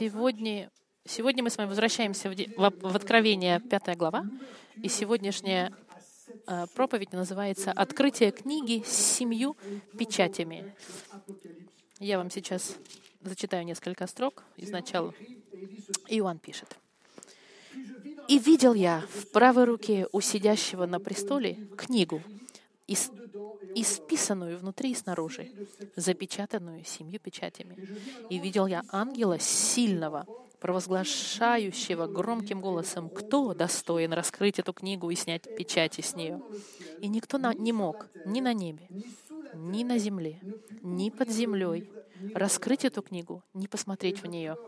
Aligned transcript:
Сегодня, 0.00 0.70
сегодня 1.04 1.42
мы 1.42 1.50
с 1.50 1.58
вами 1.58 1.68
возвращаемся 1.68 2.30
в, 2.30 2.34
в, 2.34 2.90
в 2.90 2.96
Откровение, 2.96 3.60
пятая 3.60 3.96
глава, 3.96 4.24
и 4.82 4.88
сегодняшняя 4.88 5.74
э, 6.46 6.66
проповедь 6.74 7.12
называется 7.12 7.70
«Открытие 7.70 8.30
книги 8.30 8.82
с 8.82 8.92
семью 8.92 9.58
печатями». 9.98 10.74
Я 11.98 12.16
вам 12.16 12.30
сейчас 12.30 12.78
зачитаю 13.20 13.66
несколько 13.66 14.06
строк 14.06 14.42
из 14.56 14.70
начала. 14.70 15.12
Иоанн 16.08 16.38
пишет. 16.38 16.78
«И 18.26 18.38
видел 18.38 18.72
я 18.72 19.04
в 19.14 19.30
правой 19.32 19.64
руке 19.64 20.08
у 20.12 20.22
сидящего 20.22 20.86
на 20.86 20.98
престоле 20.98 21.56
книгу, 21.76 22.22
ис- 22.90 23.12
исписанную 23.74 24.58
внутри 24.58 24.92
и 24.92 24.94
снаружи, 24.94 25.50
запечатанную 25.96 26.84
семью 26.84 27.20
печатями. 27.20 27.80
И 28.28 28.38
видел 28.38 28.66
я 28.66 28.84
ангела 28.88 29.38
сильного, 29.38 30.28
провозглашающего 30.60 32.06
громким 32.08 32.60
голосом, 32.60 33.10
кто 33.10 33.54
достоин 33.54 34.12
раскрыть 34.12 34.58
эту 34.58 34.72
книгу 34.74 35.10
и 35.10 35.16
снять 35.16 35.48
печати 35.54 36.02
с 36.02 36.14
нее. 36.16 36.42
И 37.00 37.08
никто 37.08 37.38
на- 37.38 37.54
не 37.54 37.72
мог 37.72 38.10
ни 38.24 38.40
на 38.40 38.54
небе, 38.54 38.90
ни 39.52 39.84
на 39.84 39.98
земле, 39.98 40.44
ни 40.82 41.10
под 41.10 41.30
землей 41.30 41.86
раскрыть 42.34 42.84
эту 42.84 43.02
книгу, 43.02 43.44
ни 43.54 43.66
посмотреть 43.66 44.22
в 44.22 44.26
нее. 44.26 44.58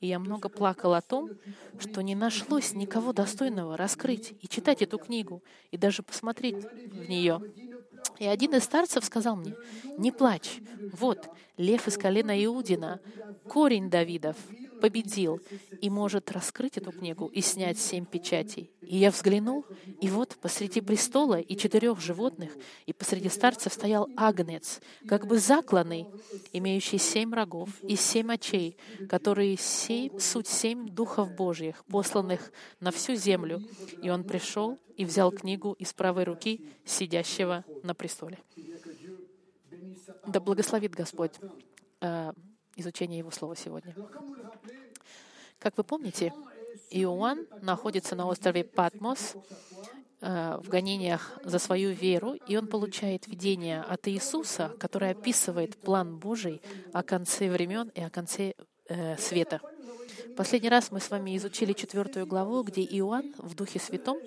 И 0.00 0.08
я 0.08 0.18
много 0.18 0.48
плакал 0.48 0.94
о 0.94 1.00
том, 1.00 1.30
что 1.78 2.02
не 2.02 2.14
нашлось 2.14 2.74
никого 2.74 3.12
достойного 3.12 3.76
раскрыть 3.76 4.34
и 4.42 4.48
читать 4.48 4.82
эту 4.82 4.98
книгу, 4.98 5.42
и 5.70 5.76
даже 5.76 6.02
посмотреть 6.02 6.64
в 6.64 7.08
нее. 7.08 7.40
И 8.18 8.26
один 8.26 8.54
из 8.54 8.64
старцев 8.64 9.04
сказал 9.04 9.36
мне, 9.36 9.54
«Не 9.98 10.12
плачь, 10.12 10.60
вот, 10.92 11.28
лев 11.56 11.88
из 11.88 11.96
колена 11.96 12.44
Иудина, 12.44 13.00
корень 13.48 13.90
Давидов, 13.90 14.36
победил 14.80 15.40
и 15.80 15.90
может 15.90 16.30
раскрыть 16.32 16.76
эту 16.76 16.92
книгу 16.92 17.26
и 17.26 17.40
снять 17.40 17.78
семь 17.78 18.04
печатей. 18.04 18.70
И 18.82 18.96
я 18.96 19.10
взглянул, 19.10 19.64
и 20.00 20.08
вот 20.08 20.36
посреди 20.40 20.80
престола 20.80 21.40
и 21.40 21.56
четырех 21.56 22.00
животных, 22.00 22.52
и 22.86 22.92
посреди 22.92 23.28
старцев 23.28 23.72
стоял 23.72 24.08
агнец, 24.16 24.80
как 25.08 25.26
бы 25.26 25.38
закланный, 25.38 26.06
имеющий 26.52 26.98
семь 26.98 27.34
рогов 27.34 27.70
и 27.82 27.96
семь 27.96 28.32
очей, 28.32 28.76
которые 29.08 29.56
семь, 29.56 30.18
суть 30.18 30.48
семь 30.48 30.88
духов 30.88 31.34
Божьих, 31.34 31.84
посланных 31.86 32.52
на 32.80 32.90
всю 32.90 33.14
землю. 33.14 33.62
И 34.02 34.10
он 34.10 34.24
пришел 34.24 34.78
и 34.96 35.04
взял 35.04 35.30
книгу 35.32 35.72
из 35.72 35.92
правой 35.92 36.24
руки 36.24 36.68
сидящего 36.84 37.64
на 37.82 37.94
престоле. 37.94 38.38
Да 40.26 40.40
благословит 40.40 40.92
Господь 40.92 41.32
изучение 42.76 43.18
Его 43.18 43.30
Слова 43.30 43.56
сегодня. 43.56 43.94
Как 45.58 45.76
вы 45.76 45.84
помните, 45.84 46.32
Иоанн 46.90 47.46
находится 47.62 48.14
на 48.14 48.26
острове 48.26 48.62
Патмос 48.62 49.34
э, 50.20 50.58
в 50.62 50.68
гонениях 50.68 51.38
за 51.42 51.58
свою 51.58 51.90
веру, 51.90 52.34
и 52.34 52.56
он 52.56 52.66
получает 52.68 53.26
видение 53.26 53.80
от 53.80 54.06
Иисуса, 54.08 54.74
которое 54.78 55.12
описывает 55.12 55.76
план 55.76 56.18
Божий 56.18 56.60
о 56.92 57.02
конце 57.02 57.50
времен 57.50 57.90
и 57.94 58.02
о 58.02 58.10
конце 58.10 58.54
э, 58.88 59.16
света. 59.16 59.60
Последний 60.36 60.68
раз 60.68 60.90
мы 60.90 61.00
с 61.00 61.10
вами 61.10 61.36
изучили 61.36 61.72
четвертую 61.72 62.26
главу, 62.26 62.62
где 62.62 62.82
Иоанн 62.82 63.34
в 63.38 63.54
Духе 63.54 63.78
Святом 63.78 64.18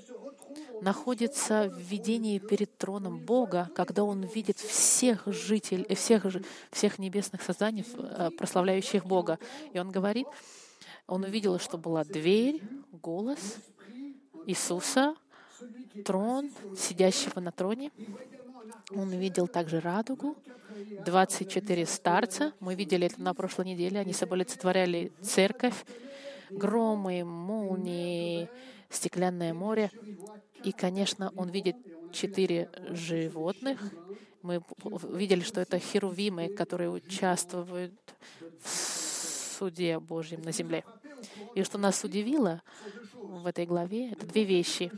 находится 0.82 1.70
в 1.70 1.78
видении 1.78 2.40
перед 2.40 2.78
троном 2.78 3.20
Бога, 3.20 3.70
когда 3.76 4.04
он 4.04 4.24
видит 4.24 4.58
всех 4.58 5.24
жителей, 5.28 5.96
всех, 5.96 6.26
всех 6.72 7.00
небесных 7.00 7.42
созданий, 7.42 7.86
э, 7.98 8.30
прославляющих 8.38 9.06
Бога. 9.06 9.40
И 9.74 9.80
он 9.80 9.92
говорит, 9.92 10.28
он 11.08 11.24
увидел, 11.24 11.60
что 11.60 11.78
была 11.78 12.04
дверь, 12.04 12.62
голос 12.92 13.58
Иисуса, 14.46 15.16
трон, 16.06 16.52
сидящего 16.78 17.40
на 17.40 17.52
троне. 17.52 17.92
Он 18.92 19.10
увидел 19.10 19.48
также 19.48 19.80
радугу, 19.80 20.36
24 21.06 21.86
старца. 21.86 22.54
Мы 22.60 22.76
видели 22.76 23.08
это 23.08 23.22
на 23.22 23.34
прошлой 23.34 23.66
неделе. 23.66 24.00
Они 24.00 24.14
собой 24.14 24.39
олицетворяли 24.39 25.12
церковь, 25.22 25.86
громы, 26.50 27.23
молнии, 27.23 28.50
стеклянное 28.89 29.54
море. 29.54 29.92
И, 30.64 30.71
конечно, 30.71 31.31
он 31.36 31.49
видит 31.49 31.75
четыре 32.11 32.70
животных. 32.89 33.80
Мы 34.42 34.61
видели, 35.09 35.42
что 35.42 35.61
это 35.61 35.80
херувимы, 35.80 36.49
которые 36.49 36.89
участвуют 36.89 37.93
в 38.64 38.70
суде 39.58 39.99
Божьем 39.99 40.42
на 40.42 40.52
земле. 40.52 40.83
И 41.55 41.64
что 41.64 41.77
нас 41.77 42.03
удивило 42.03 42.61
в 43.14 43.45
этой 43.45 43.65
главе, 43.65 44.11
это 44.11 44.25
две 44.25 44.43
вещи. 44.43 44.92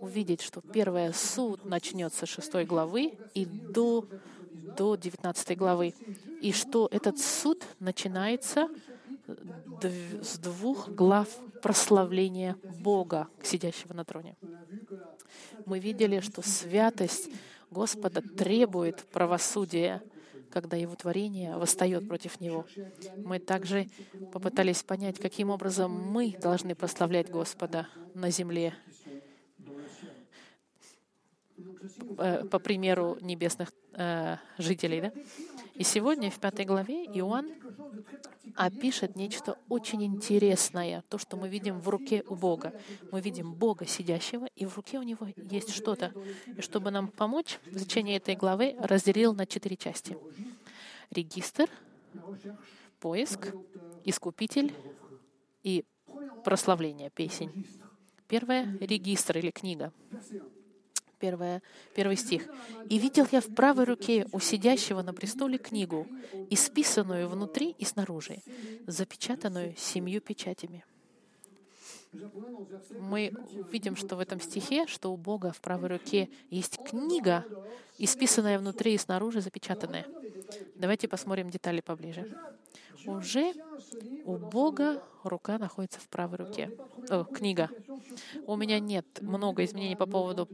Увидеть, 0.00 0.42
что 0.42 0.60
первое 0.60 1.12
суд 1.12 1.64
начнется 1.64 2.26
с 2.26 2.28
шестой 2.28 2.66
главы 2.66 3.14
и 3.32 3.46
до, 3.46 4.06
до 4.76 4.96
19 4.96 5.56
главы. 5.56 5.94
И 6.42 6.52
что 6.52 6.88
этот 6.90 7.18
суд 7.18 7.64
начинается 7.80 8.68
с 10.22 10.38
двух 10.38 10.90
глав 10.90 11.28
прославления 11.62 12.56
Бога, 12.80 13.28
сидящего 13.42 13.94
на 13.94 14.04
троне. 14.04 14.36
Мы 15.66 15.78
видели, 15.78 16.20
что 16.20 16.42
святость 16.42 17.30
Господа 17.70 18.22
требует 18.22 19.04
правосудия, 19.06 20.02
когда 20.50 20.76
Его 20.76 20.94
творение 20.94 21.56
восстает 21.56 22.06
против 22.06 22.40
Него. 22.40 22.66
Мы 23.16 23.38
также 23.38 23.88
попытались 24.32 24.82
понять, 24.82 25.18
каким 25.18 25.50
образом 25.50 25.90
мы 25.90 26.36
должны 26.40 26.74
прославлять 26.74 27.30
Господа 27.30 27.88
на 28.14 28.30
земле, 28.30 28.74
по 32.16 32.58
примеру 32.58 33.18
небесных 33.20 33.72
э, 33.92 34.36
жителей. 34.58 35.00
Да? 35.00 35.12
И 35.74 35.82
сегодня 35.82 36.30
в 36.30 36.38
пятой 36.38 36.64
главе 36.64 37.04
Иоанн 37.06 37.50
опишет 38.54 39.16
нечто 39.16 39.58
очень 39.68 40.04
интересное, 40.04 41.02
то, 41.08 41.18
что 41.18 41.36
мы 41.36 41.48
видим 41.48 41.80
в 41.80 41.88
руке 41.88 42.22
у 42.28 42.36
Бога. 42.36 42.72
Мы 43.10 43.20
видим 43.20 43.52
Бога 43.52 43.86
сидящего, 43.86 44.46
и 44.54 44.66
в 44.66 44.76
руке 44.76 44.98
у 44.98 45.02
него 45.02 45.26
есть 45.36 45.70
что-то. 45.70 46.12
И 46.56 46.60
чтобы 46.60 46.90
нам 46.90 47.08
помочь, 47.08 47.58
в 47.66 47.76
изучении 47.76 48.16
этой 48.16 48.36
главы 48.36 48.76
разделил 48.78 49.34
на 49.34 49.46
четыре 49.46 49.76
части. 49.76 50.16
Регистр, 51.10 51.68
поиск, 53.00 53.52
искупитель 54.04 54.72
и 55.62 55.84
прославление, 56.44 57.10
песень. 57.10 57.66
Первое— 58.28 58.78
регистр 58.80 59.38
или 59.38 59.50
книга. 59.50 59.92
Первое, 61.24 61.62
первый 61.94 62.16
стих. 62.18 62.42
«И 62.90 62.98
видел 62.98 63.26
я 63.32 63.40
в 63.40 63.46
правой 63.46 63.84
руке 63.84 64.26
у 64.32 64.40
сидящего 64.40 65.00
на 65.00 65.14
престоле 65.14 65.56
книгу, 65.56 66.06
исписанную 66.50 67.30
внутри 67.30 67.74
и 67.78 67.84
снаружи, 67.86 68.42
запечатанную 68.86 69.74
семью 69.74 70.20
печатями». 70.20 70.84
Мы 73.00 73.32
видим, 73.72 73.96
что 73.96 74.16
в 74.16 74.20
этом 74.20 74.38
стихе, 74.38 74.86
что 74.86 75.14
у 75.14 75.16
Бога 75.16 75.50
в 75.52 75.62
правой 75.62 75.88
руке 75.88 76.28
есть 76.50 76.76
книга, 76.84 77.46
исписанная 77.96 78.58
внутри 78.58 78.92
и 78.92 78.98
снаружи, 78.98 79.40
запечатанная. 79.40 80.04
Давайте 80.74 81.08
посмотрим 81.08 81.48
детали 81.48 81.80
поближе. 81.80 82.36
Уже 83.06 83.52
у 84.24 84.36
Бога 84.36 85.02
рука 85.22 85.58
находится 85.58 86.00
в 86.00 86.08
правой 86.08 86.38
руке. 86.38 86.70
О, 87.10 87.24
книга. 87.24 87.70
У 88.46 88.56
меня 88.56 88.78
нет 88.80 89.06
много 89.20 89.64
изменений 89.64 89.96
по 89.96 90.06
поводу 90.06 90.48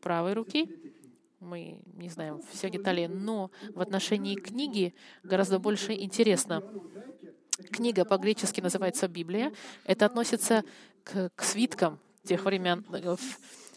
правой 0.00 0.32
руки. 0.34 0.94
Мы 1.40 1.80
не 1.94 2.08
знаем 2.08 2.40
все 2.52 2.70
детали, 2.70 3.06
но 3.06 3.50
в 3.74 3.80
отношении 3.80 4.36
книги 4.36 4.94
гораздо 5.22 5.58
больше 5.58 5.92
интересно. 5.92 6.62
Книга 7.70 8.04
по-гречески 8.04 8.60
называется 8.60 9.08
Библия. 9.08 9.52
Это 9.84 10.06
относится 10.06 10.64
к, 11.04 11.30
к 11.34 11.42
свиткам 11.42 11.98
тех 12.24 12.44
времен. 12.44 12.84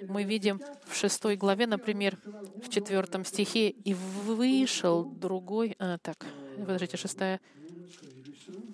Мы 0.01 0.24
видим 0.24 0.62
в 0.86 0.95
шестой 0.95 1.36
главе, 1.36 1.68
например, 1.68 2.18
в 2.63 2.69
четвертом 2.69 3.25
стихе, 3.25 3.69
«И 3.69 3.94
вышел 3.94 5.06
другой...» 5.06 5.75
а, 5.80 5.97
Так, 6.00 6.25
подождите, 6.57 6.97
шестая... 6.97 7.39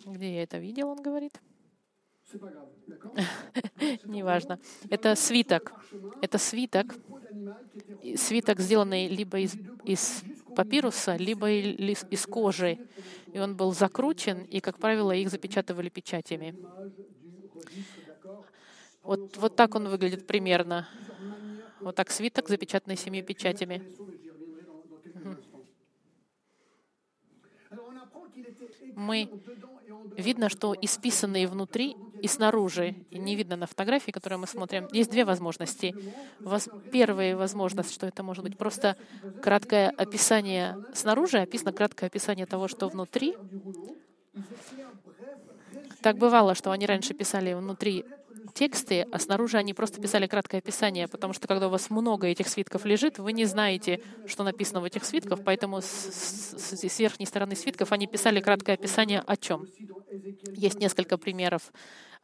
Где 0.06 0.36
я 0.36 0.44
это 0.44 0.58
видел, 0.58 0.90
он 0.90 1.02
говорит? 1.02 1.40
Неважно. 4.06 4.60
Это 4.90 5.16
свиток. 5.16 5.74
Это 6.22 6.38
свиток. 6.38 6.96
Свиток, 8.16 8.60
сделанный 8.60 9.08
либо 9.08 9.40
из, 9.40 9.56
из 9.84 10.24
папируса, 10.56 11.16
либо 11.16 11.50
из, 11.52 12.04
из 12.10 12.26
кожи. 12.26 12.78
И 13.34 13.40
он 13.40 13.56
был 13.56 13.74
закручен, 13.74 14.44
и, 14.44 14.60
как 14.60 14.78
правило, 14.78 15.12
их 15.12 15.30
запечатывали 15.30 15.90
печатями. 15.90 16.56
Вот, 19.04 19.38
вот 19.38 19.56
так 19.56 19.76
он 19.76 19.88
выглядит 19.88 20.28
примерно. 20.28 20.88
Вот 21.80 21.96
так 21.96 22.12
свиток, 22.12 22.48
запечатанный 22.50 22.98
семью 22.98 23.26
печатями. 23.26 23.82
мы 28.96 29.30
видно, 30.18 30.50
что 30.50 30.76
исписанные 30.80 31.48
внутри 31.48 31.96
и 32.22 32.28
снаружи, 32.28 32.96
и 33.10 33.18
не 33.18 33.36
видно 33.36 33.56
на 33.56 33.66
фотографии, 33.66 34.12
которую 34.12 34.40
мы 34.40 34.48
смотрим, 34.48 34.88
есть 34.92 35.10
две 35.10 35.26
возможности. 35.26 35.96
Воз... 36.40 36.70
Первая 36.92 37.36
возможность, 37.36 37.94
что 37.94 38.08
это 38.08 38.24
может 38.24 38.44
быть 38.44 38.58
просто 38.58 38.96
краткое 39.42 39.90
описание 39.90 40.78
снаружи, 40.94 41.40
описано 41.40 41.74
краткое 41.74 42.08
описание 42.08 42.46
того, 42.46 42.68
что 42.68 42.88
внутри. 42.88 43.36
Так 46.02 46.18
бывало, 46.18 46.56
что 46.56 46.72
они 46.72 46.86
раньше 46.86 47.14
писали 47.14 47.54
внутри 47.54 48.06
тексты, 48.52 49.08
а 49.12 49.20
снаружи 49.20 49.58
они 49.58 49.74
просто 49.74 50.02
писали 50.02 50.28
краткое 50.28 50.58
описание, 50.58 51.08
потому 51.08 51.34
что 51.34 51.48
когда 51.48 51.68
у 51.68 51.70
вас 51.70 51.90
много 51.90 52.28
этих 52.28 52.48
свитков 52.48 52.86
лежит, 52.86 53.20
вы 53.20 53.34
не 53.34 53.46
знаете, 53.46 54.02
что 54.28 54.44
написано 54.44 54.82
в 54.82 54.84
этих 54.84 55.04
свитках, 55.06 55.44
поэтому 55.44 55.82
с, 55.82 55.86
с, 55.86 56.78
с 56.78 57.00
верхней 57.00 57.26
стороны 57.26 57.56
свитков 57.56 57.92
они 57.92 58.08
писали 58.08 58.40
краткое 58.40 58.74
описание 58.74 59.22
о 59.26 59.38
чем. 59.38 59.66
Есть 60.54 60.80
несколько 60.80 61.18
примеров 61.18 61.72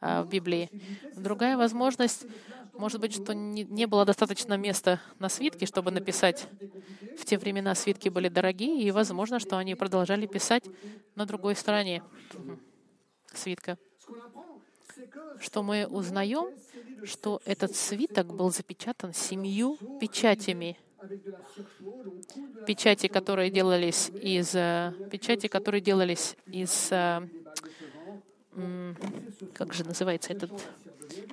а, 0.00 0.22
в 0.22 0.28
Библии. 0.28 0.70
Другая 1.16 1.56
возможность, 1.56 2.26
может 2.74 3.00
быть, 3.00 3.14
что 3.14 3.34
не, 3.34 3.64
не 3.64 3.86
было 3.86 4.04
достаточно 4.04 4.56
места 4.56 5.00
на 5.18 5.28
свитке, 5.28 5.66
чтобы 5.66 5.90
написать. 5.90 6.46
В 7.18 7.24
те 7.24 7.38
времена 7.38 7.74
свитки 7.74 8.08
были 8.08 8.28
дорогие, 8.28 8.82
и 8.82 8.90
возможно, 8.90 9.40
что 9.40 9.56
они 9.56 9.74
продолжали 9.74 10.26
писать 10.26 10.64
на 11.16 11.26
другой 11.26 11.56
стороне 11.56 12.02
свитка 13.34 13.78
что 15.40 15.62
мы 15.62 15.86
узнаем, 15.86 16.54
что 17.04 17.40
этот 17.44 17.74
свиток 17.76 18.34
был 18.34 18.50
запечатан 18.50 19.14
семью 19.14 19.78
печатями. 20.00 20.76
Печати, 22.66 23.06
которые 23.06 23.50
делались 23.50 24.10
из 24.10 24.54
э, 24.54 24.92
печати, 25.10 25.46
которые 25.46 25.80
делались 25.80 26.36
из 26.46 26.88
э, 26.90 27.20
как 29.54 29.72
же 29.72 29.84
называется 29.84 30.32
этот 30.32 30.50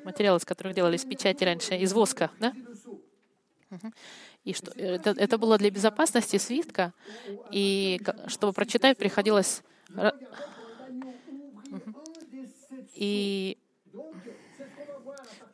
материал, 0.03 0.37
из 0.37 0.45
которых 0.45 0.75
делались 0.75 1.03
печати 1.03 1.43
раньше, 1.43 1.75
из 1.77 1.93
воска, 1.93 2.29
да? 2.39 2.53
И 4.43 4.53
что 4.53 4.71
это, 4.79 5.09
это 5.17 5.37
было 5.39 5.57
для 5.57 5.71
безопасности 5.71 6.37
свитка, 6.37 6.93
и 7.51 7.99
чтобы 8.27 8.53
прочитать, 8.53 8.97
приходилось 8.97 9.63
и 12.93 13.57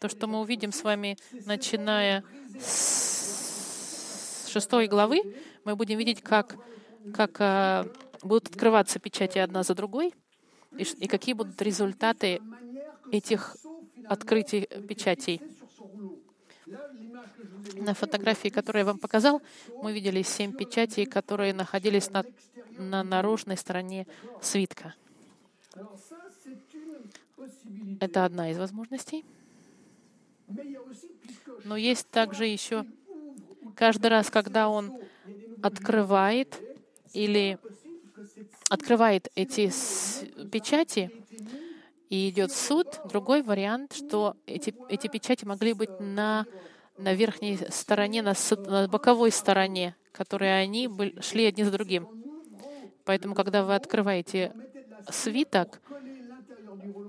то, 0.01 0.09
что 0.09 0.25
мы 0.25 0.41
увидим 0.41 0.71
с 0.71 0.83
вами, 0.83 1.15
начиная 1.45 2.23
с 2.59 4.49
шестой 4.49 4.87
главы, 4.87 5.21
мы 5.63 5.75
будем 5.75 5.99
видеть, 5.99 6.23
как, 6.23 6.57
как 7.13 7.35
а, 7.39 7.87
будут 8.23 8.47
открываться 8.47 8.97
печати 8.97 9.37
одна 9.37 9.61
за 9.61 9.75
другой, 9.75 10.15
и, 10.75 10.81
и 10.81 11.07
какие 11.07 11.35
будут 11.35 11.61
результаты 11.61 12.41
этих 13.11 13.55
открытий 14.07 14.67
печатей. 14.87 15.39
На 17.75 17.93
фотографии, 17.93 18.49
которую 18.49 18.79
я 18.79 18.85
вам 18.87 18.97
показал, 18.97 19.39
мы 19.83 19.93
видели 19.93 20.23
семь 20.23 20.51
печатей, 20.51 21.05
которые 21.05 21.53
находились 21.53 22.09
на, 22.09 22.25
на 22.79 23.03
наружной 23.03 23.55
стороне 23.55 24.07
свитка. 24.41 24.95
Это 27.99 28.25
одна 28.25 28.49
из 28.49 28.57
возможностей. 28.57 29.23
Но 31.63 31.77
есть 31.77 32.09
также 32.09 32.45
еще 32.45 32.85
каждый 33.75 34.07
раз, 34.07 34.29
когда 34.29 34.69
он 34.69 34.93
открывает 35.61 36.59
или 37.13 37.57
открывает 38.69 39.29
эти 39.35 39.71
печати 40.49 41.11
и 42.09 42.29
идет 42.29 42.51
суд, 42.51 42.87
другой 43.09 43.41
вариант, 43.41 43.93
что 43.93 44.35
эти, 44.45 44.73
эти 44.89 45.07
печати 45.07 45.45
могли 45.45 45.73
быть 45.73 45.99
на, 45.99 46.45
на 46.97 47.13
верхней 47.13 47.57
стороне, 47.69 48.21
на, 48.21 48.33
на 48.67 48.87
боковой 48.87 49.31
стороне, 49.31 49.95
которые 50.11 50.55
они 50.55 50.87
были, 50.87 51.19
шли 51.21 51.45
одни 51.45 51.63
за 51.63 51.71
другим. 51.71 52.07
Поэтому, 53.05 53.33
когда 53.33 53.63
вы 53.63 53.75
открываете 53.75 54.53
свиток, 55.09 55.81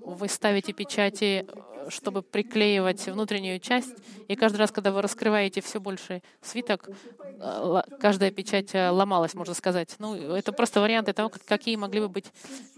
вы 0.04 0.28
ставите 0.28 0.72
печати 0.72 1.46
чтобы 1.88 2.22
приклеивать 2.22 3.06
внутреннюю 3.06 3.60
часть. 3.60 3.94
И 4.28 4.36
каждый 4.36 4.58
раз, 4.58 4.70
когда 4.70 4.90
вы 4.92 5.02
раскрываете 5.02 5.60
все 5.60 5.80
больше 5.80 6.22
свиток, 6.40 6.88
э, 7.20 7.82
каждая 8.00 8.30
печать 8.30 8.74
э, 8.74 8.90
ломалась, 8.90 9.34
можно 9.34 9.54
сказать. 9.54 9.94
Ну, 9.98 10.14
это 10.14 10.52
просто 10.52 10.80
варианты 10.80 11.12
того, 11.12 11.30
какие 11.46 11.76
могли 11.76 12.00
бы 12.00 12.08
быть 12.08 12.26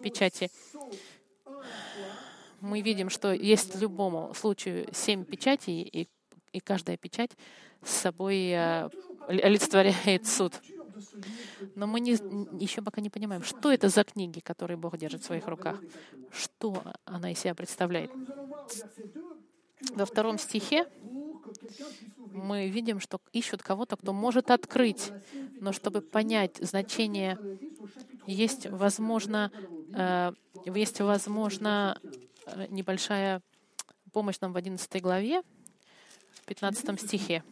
печати. 0.03 0.51
Мы 2.61 2.81
видим, 2.81 3.11
что 3.11 3.33
есть 3.33 3.75
в 3.75 3.81
любом 3.81 4.35
случае 4.35 4.89
семь 4.93 5.25
печатей, 5.25 5.83
и, 5.83 6.09
и 6.53 6.61
каждая 6.61 6.97
печать 6.97 7.33
с 7.85 7.91
собой 7.91 8.51
э, 8.51 8.89
олицетворяет 9.29 10.27
суд. 10.27 10.55
Но 11.75 11.87
мы 11.87 12.01
не, 12.01 12.13
еще 12.63 12.83
пока 12.83 13.01
не 13.01 13.11
понимаем, 13.11 13.43
что 13.43 13.73
это 13.73 13.89
за 13.89 14.05
книги, 14.05 14.41
которые 14.41 14.77
Бог 14.77 14.97
держит 14.97 15.23
в 15.23 15.27
своих 15.27 15.47
руках, 15.49 15.81
что 16.31 16.83
она 17.05 17.33
из 17.33 17.39
себя 17.39 17.55
представляет. 17.55 18.11
Во 19.95 20.07
втором 20.07 20.39
стихе 20.39 20.87
мы 22.33 22.69
видим, 22.69 23.01
что 23.01 23.21
ищут 23.33 23.63
кого-то, 23.63 23.97
кто 23.97 24.13
может 24.13 24.51
открыть, 24.51 25.13
но 25.61 25.73
чтобы 25.73 26.01
понять 26.01 26.57
значение, 26.57 27.39
есть, 28.27 28.67
возможно, 28.67 29.53
э, 29.95 30.33
есть, 30.65 31.01
возможно, 31.01 32.01
э, 32.47 32.67
небольшая 32.71 33.43
помощь 34.13 34.41
нам 34.41 34.53
в 34.53 34.57
11 34.57 35.01
главе, 35.01 35.43
в 36.35 36.47
15 36.47 37.01
стихе. 37.01 37.43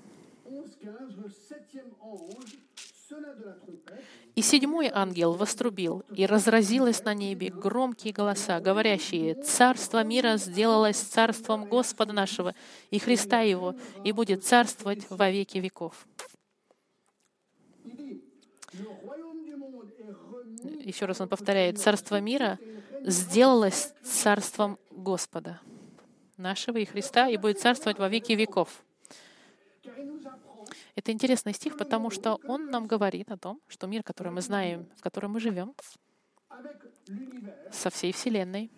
И 4.34 4.40
седьмой 4.40 4.90
ангел 4.92 5.34
вострубил, 5.34 6.04
и 6.10 6.24
разразилось 6.24 7.04
на 7.04 7.12
небе 7.12 7.50
громкие 7.50 8.14
голоса, 8.14 8.60
говорящие, 8.60 9.34
«Царство 9.34 10.02
мира 10.02 10.38
сделалось 10.38 10.96
царством 10.96 11.66
Господа 11.66 12.14
нашего 12.14 12.54
и 12.90 12.98
Христа 12.98 13.40
Его, 13.40 13.74
и 14.04 14.12
будет 14.12 14.44
царствовать 14.44 15.04
во 15.10 15.30
веки 15.30 15.58
веков». 15.58 16.06
Еще 20.80 21.04
раз 21.04 21.20
он 21.20 21.28
повторяет, 21.28 21.78
«Царство 21.78 22.20
мира 22.20 22.58
сделалось 23.02 23.92
царством 24.02 24.78
Господа 24.90 25.60
нашего 26.38 26.78
и 26.78 26.86
Христа, 26.86 27.28
и 27.28 27.36
будет 27.36 27.60
царствовать 27.60 27.98
во 27.98 28.08
веки 28.08 28.32
веков». 28.32 28.82
Это 30.94 31.10
интересный 31.10 31.54
стих, 31.54 31.78
потому 31.78 32.10
что 32.10 32.38
он 32.46 32.70
нам 32.70 32.86
говорит 32.86 33.30
о 33.30 33.38
том, 33.38 33.60
что 33.68 33.86
мир, 33.86 34.02
который 34.02 34.32
мы 34.32 34.42
знаем, 34.42 34.86
в 34.96 35.00
котором 35.00 35.32
мы 35.32 35.40
живем, 35.40 35.74
со 37.70 37.88
всей 37.90 38.12
Вселенной, 38.12 38.70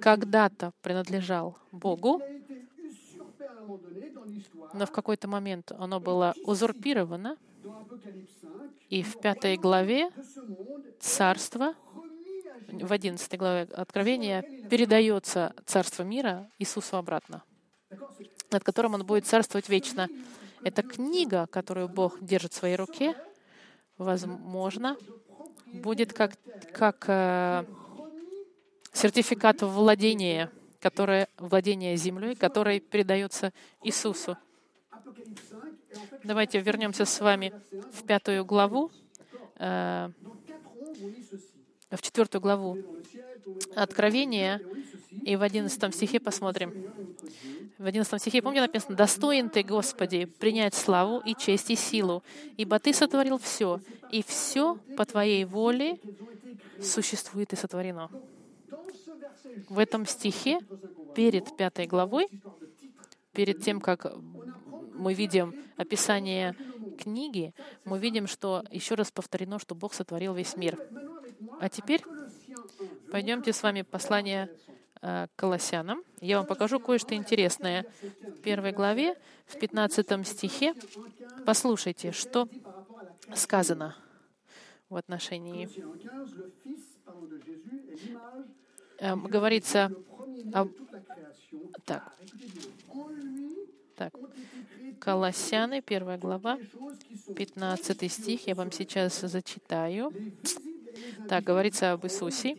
когда-то 0.00 0.72
принадлежал 0.82 1.56
Богу, 1.70 2.20
но 4.74 4.86
в 4.86 4.90
какой-то 4.90 5.28
момент 5.28 5.72
оно 5.72 5.98
было 6.00 6.34
узурпировано, 6.44 7.38
и 8.90 9.02
в 9.02 9.18
пятой 9.20 9.56
главе 9.56 10.10
царство, 11.00 11.74
в 12.68 12.92
одиннадцатой 12.92 13.38
главе 13.38 13.62
Откровения, 13.62 14.42
передается 14.68 15.54
царство 15.64 16.02
мира 16.02 16.50
Иисусу 16.58 16.96
обратно 16.98 17.42
над 18.52 18.62
которым 18.64 18.94
он 18.94 19.04
будет 19.04 19.26
царствовать 19.26 19.68
вечно. 19.68 20.08
Это 20.62 20.82
книга, 20.82 21.46
которую 21.46 21.88
Бог 21.88 22.22
держит 22.22 22.52
в 22.52 22.56
своей 22.56 22.76
руке, 22.76 23.16
возможно, 23.98 24.96
будет 25.66 26.12
как, 26.12 26.32
как 26.72 27.04
э, 27.08 27.64
сертификат 28.92 29.62
владения, 29.62 30.50
которое, 30.80 31.28
владение 31.38 31.96
землей, 31.96 32.36
который 32.36 32.80
передается 32.80 33.52
Иисусу. 33.82 34.36
Давайте 36.22 36.60
вернемся 36.60 37.04
с 37.04 37.20
вами 37.20 37.52
в 37.92 38.04
пятую 38.04 38.44
главу, 38.44 38.90
э, 39.58 40.10
в 41.90 42.02
четвертую 42.02 42.40
главу 42.40 42.78
Откровения, 43.74 44.60
и 45.24 45.36
в 45.36 45.42
одиннадцатом 45.42 45.92
стихе 45.92 46.20
посмотрим. 46.20 46.72
В 47.78 47.86
11 47.86 48.20
стихе, 48.20 48.42
помните, 48.42 48.62
написано, 48.62 48.96
«Достоин 48.96 49.50
Ты, 49.50 49.62
Господи, 49.62 50.26
принять 50.26 50.74
славу 50.74 51.20
и 51.20 51.34
честь 51.34 51.70
и 51.70 51.76
силу, 51.76 52.22
ибо 52.56 52.78
Ты 52.78 52.92
сотворил 52.92 53.38
все, 53.38 53.80
и 54.10 54.22
все 54.22 54.76
по 54.96 55.04
Твоей 55.04 55.44
воле 55.44 55.98
существует 56.80 57.52
и 57.52 57.56
сотворено». 57.56 58.10
В 59.68 59.78
этом 59.78 60.06
стихе, 60.06 60.60
перед 61.14 61.56
пятой 61.56 61.86
главой, 61.86 62.28
перед 63.32 63.62
тем, 63.62 63.80
как 63.80 64.12
мы 64.94 65.14
видим 65.14 65.54
описание 65.76 66.54
книги, 66.98 67.54
мы 67.84 67.98
видим, 67.98 68.26
что 68.26 68.64
еще 68.70 68.94
раз 68.94 69.10
повторено, 69.10 69.58
что 69.58 69.74
Бог 69.74 69.94
сотворил 69.94 70.34
весь 70.34 70.56
мир. 70.56 70.78
А 71.60 71.68
теперь 71.68 72.02
пойдемте 73.10 73.52
с 73.52 73.62
вами 73.62 73.82
послание 73.82 74.48
э, 75.02 75.26
Колоссянам. 75.36 76.02
Я 76.20 76.38
вам 76.38 76.46
покажу 76.46 76.80
кое-что 76.80 77.14
интересное. 77.14 77.84
В 78.22 78.40
первой 78.40 78.72
главе, 78.72 79.16
в 79.46 79.58
15 79.58 80.26
стихе, 80.26 80.74
послушайте, 81.44 82.12
что 82.12 82.48
сказано 83.34 83.96
в 84.88 84.96
отношении. 84.96 85.68
Эм, 88.98 89.24
говорится 89.24 89.90
об... 90.52 90.68
Так. 91.84 92.12
Так. 93.96 94.14
Колоссяны, 95.00 95.82
первая 95.82 96.18
глава, 96.18 96.58
15 97.34 98.12
стих. 98.12 98.46
Я 98.46 98.54
вам 98.54 98.70
сейчас 98.70 99.20
зачитаю. 99.20 100.12
Так, 101.28 101.44
говорится 101.44 101.92
об 101.92 102.04
Иисусе, 102.04 102.56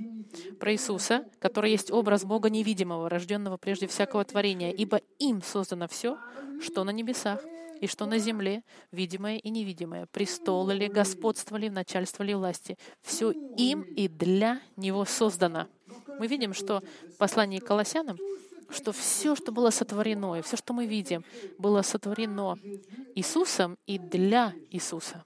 про 0.59 0.73
Иисуса, 0.73 1.25
который 1.39 1.71
есть 1.71 1.91
образ 1.91 2.25
Бога 2.25 2.49
невидимого, 2.49 3.09
рожденного 3.09 3.57
прежде 3.57 3.87
всякого 3.87 4.23
творения, 4.23 4.71
ибо 4.71 5.01
им 5.19 5.41
создано 5.41 5.87
все, 5.87 6.17
что 6.61 6.83
на 6.83 6.91
небесах 6.91 7.43
и 7.81 7.87
что 7.87 8.05
на 8.05 8.17
земле, 8.17 8.63
видимое 8.91 9.37
и 9.37 9.49
невидимое, 9.49 10.05
престолы 10.05 10.73
ли, 10.73 10.87
господство 10.87 11.57
ли, 11.57 11.69
начальство 11.69 12.23
ли, 12.23 12.33
власти. 12.33 12.77
Все 13.01 13.31
им 13.31 13.81
и 13.81 14.07
для 14.07 14.61
Него 14.77 15.05
создано. 15.05 15.67
Мы 16.19 16.27
видим, 16.27 16.53
что 16.53 16.81
в 17.13 17.17
послании 17.17 17.59
к 17.59 17.65
Колоссянам, 17.65 18.17
что 18.69 18.91
все, 18.91 19.35
что 19.35 19.51
было 19.51 19.69
сотворено, 19.69 20.35
и 20.35 20.41
все, 20.41 20.57
что 20.57 20.73
мы 20.73 20.85
видим, 20.85 21.25
было 21.57 21.81
сотворено 21.81 22.57
Иисусом 23.15 23.77
и 23.85 23.99
для 23.99 24.53
Иисуса. 24.71 25.23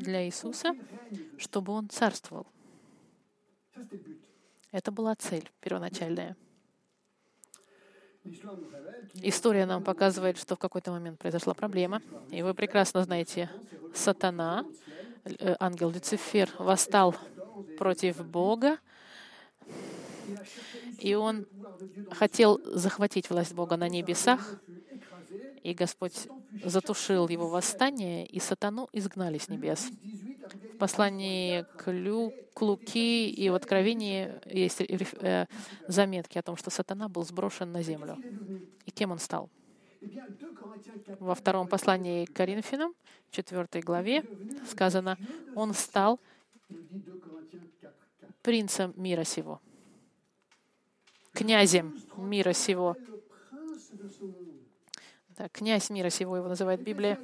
Для 0.00 0.24
Иисуса, 0.26 0.74
чтобы 1.36 1.72
Он 1.72 1.88
царствовал. 1.88 2.46
Это 4.72 4.90
была 4.90 5.14
цель 5.14 5.50
первоначальная. 5.60 6.36
История 9.14 9.66
нам 9.66 9.82
показывает, 9.82 10.38
что 10.38 10.56
в 10.56 10.58
какой-то 10.58 10.90
момент 10.90 11.18
произошла 11.18 11.54
проблема. 11.54 12.02
И 12.30 12.42
вы 12.42 12.54
прекрасно 12.54 13.02
знаете, 13.02 13.50
сатана, 13.94 14.64
э, 15.24 15.56
ангел 15.58 15.90
Люцифер, 15.90 16.50
восстал 16.58 17.14
против 17.78 18.24
Бога, 18.24 18.78
и 20.98 21.14
он 21.14 21.46
хотел 22.10 22.60
захватить 22.64 23.28
власть 23.30 23.54
Бога 23.54 23.76
на 23.76 23.88
небесах, 23.88 24.60
и 25.62 25.74
Господь 25.74 26.28
затушил 26.64 27.28
его 27.28 27.48
восстание, 27.48 28.26
и 28.26 28.40
сатану 28.40 28.88
изгнали 28.92 29.38
с 29.38 29.48
небес. 29.48 29.90
В 30.74 30.78
послании 30.78 31.64
к, 31.76 31.90
Лю, 31.90 32.32
к 32.54 32.62
Луки 32.62 33.30
и 33.30 33.48
в 33.50 33.54
Откровении 33.54 34.32
есть 34.46 34.80
э, 34.80 35.46
заметки 35.86 36.38
о 36.38 36.42
том, 36.42 36.56
что 36.56 36.70
сатана 36.70 37.08
был 37.08 37.24
сброшен 37.24 37.70
на 37.72 37.82
землю. 37.82 38.16
И 38.86 38.90
кем 38.90 39.12
он 39.12 39.18
стал? 39.18 39.50
Во 41.18 41.34
втором 41.34 41.68
послании 41.68 42.24
к 42.24 42.32
Коринфянам, 42.32 42.94
четвертой 43.30 43.82
главе, 43.82 44.24
сказано, 44.66 45.18
он 45.54 45.74
стал 45.74 46.18
принцем 48.42 48.94
мира 48.96 49.24
сего, 49.24 49.60
князем 51.32 52.00
мира 52.16 52.54
сего. 52.54 52.96
Да, 55.40 55.48
князь 55.48 55.88
мира 55.88 56.10
сего 56.10 56.36
его 56.36 56.48
называет 56.48 56.82
Библия. 56.82 57.18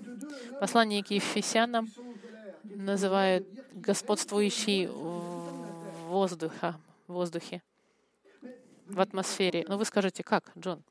Послание 0.59 1.05
к 1.05 1.11
Ефесянам 1.11 1.91
называют 2.65 3.47
господствующий 3.75 4.87
воздуха, 4.87 6.81
в 7.09 7.13
воздухе, 7.13 7.63
в 8.87 9.01
атмосфере. 9.01 9.65
Но 9.69 9.75
ну, 9.75 9.81
вы 9.81 9.85
скажете, 9.85 10.23
как, 10.23 10.51
Джон? 10.59 10.83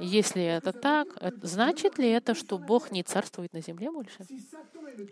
Если 0.00 0.42
это 0.42 0.72
так, 0.72 1.06
значит 1.42 1.96
ли 1.96 2.08
это, 2.10 2.34
что 2.34 2.58
Бог 2.58 2.90
не 2.90 3.04
царствует 3.04 3.52
на 3.52 3.60
земле 3.60 3.92
больше? 3.92 4.26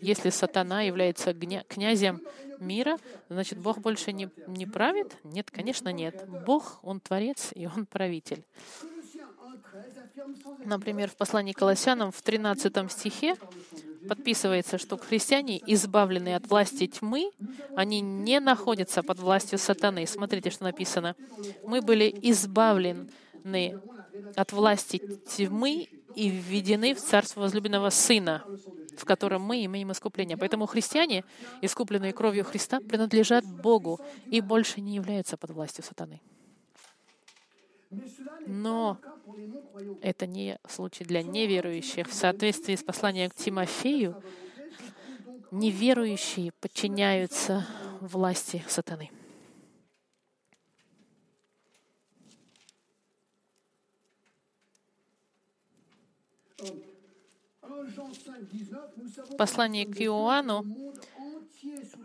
Если 0.01 0.31
сатана 0.31 0.83
является 0.83 1.33
князем 1.33 2.23
мира, 2.59 2.99
значит, 3.29 3.61
Бог 3.61 3.79
больше 3.79 4.13
не, 4.13 4.31
не 4.49 4.67
правит? 4.67 5.17
Нет, 5.23 5.53
конечно, 5.53 5.91
нет. 5.91 6.29
Бог, 6.45 6.81
Он 6.83 6.99
творец, 6.99 7.53
и 7.55 7.69
Он 7.69 7.87
правитель. 7.87 8.45
Например, 10.65 11.11
в 11.11 11.17
послании 11.17 11.53
к 11.53 11.59
Колоссянам 11.59 12.11
в 12.11 12.23
13 12.23 12.91
стихе 12.91 13.37
подписывается, 14.09 14.79
что 14.79 14.97
христиане, 14.97 15.61
избавленные 15.67 16.37
от 16.37 16.49
власти 16.49 16.87
тьмы, 16.87 17.31
они 17.75 18.01
не 18.01 18.41
находятся 18.41 19.03
под 19.03 19.19
властью 19.19 19.59
сатаны. 19.59 20.07
Смотрите, 20.07 20.51
что 20.51 20.65
написано. 20.65 21.17
Мы 21.65 21.81
были 21.81 22.15
избавлены 22.23 23.81
от 24.37 24.53
власти 24.53 24.99
тьмы 25.37 25.89
и 26.15 26.29
введены 26.29 26.95
в 26.95 27.01
Царство 27.01 27.41
возлюбленного 27.41 27.91
Сына, 27.91 28.45
в 28.97 29.05
котором 29.05 29.43
мы 29.43 29.65
имеем 29.65 29.91
искупление. 29.93 30.37
Поэтому 30.37 30.67
христиане, 30.67 31.25
искупленные 31.63 32.13
кровью 32.13 32.45
Христа, 32.45 32.81
принадлежат 32.81 33.45
Богу 33.45 34.01
и 34.27 34.41
больше 34.41 34.81
не 34.81 34.95
являются 34.95 35.37
под 35.37 35.51
властью 35.51 35.85
сатаны. 35.85 36.21
Но 38.47 38.99
это 40.01 40.27
не 40.27 40.59
случай 40.69 41.05
для 41.05 41.23
неверующих. 41.23 42.09
В 42.09 42.15
соответствии 42.15 42.77
с 42.77 42.83
посланием 42.83 43.31
к 43.31 43.35
Тимофею, 43.35 44.23
неверующие 45.51 46.53
подчиняются 46.61 47.67
власти 48.01 48.65
сатаны. 48.69 49.11
Послание 59.37 59.87
к 59.87 60.01
Иоанну, 60.01 60.65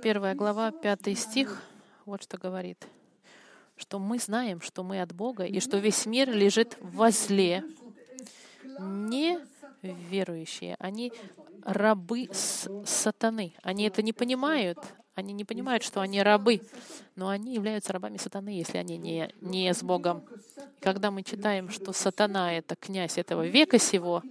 первая 0.01 0.35
глава, 0.35 0.71
пятый 0.71 1.15
стих, 1.15 1.61
вот 2.05 2.23
что 2.23 2.37
говорит— 2.37 2.87
что 3.79 3.97
мы 3.97 4.19
знаем, 4.19 4.61
что 4.61 4.83
мы 4.83 5.01
от 5.01 5.13
Бога, 5.13 5.45
и 5.45 5.59
что 5.59 5.77
весь 5.77 6.05
мир 6.05 6.29
лежит 6.29 6.77
возле. 6.81 7.63
Не 8.79 9.39
верующие, 9.81 10.75
они 10.79 11.11
рабы 11.63 12.29
сатаны. 12.33 13.53
Они 13.63 13.85
это 13.85 14.01
не 14.01 14.13
понимают. 14.13 14.77
Они 15.15 15.33
не 15.33 15.43
понимают, 15.43 15.83
что 15.83 15.99
они 15.99 16.21
рабы, 16.21 16.61
но 17.15 17.27
они 17.27 17.53
являются 17.53 17.91
рабами 17.91 18.15
сатаны, 18.15 18.49
если 18.49 18.77
они 18.77 18.97
не, 18.97 19.33
не 19.41 19.73
с 19.73 19.83
Богом. 19.83 20.23
Когда 20.79 21.11
мы 21.11 21.23
читаем, 21.23 21.69
что 21.69 21.91
сатана— 21.91 22.53
это 22.57 22.77
князь 22.77 23.17
этого 23.17 23.45
века 23.45 23.79
сего, 23.79 24.23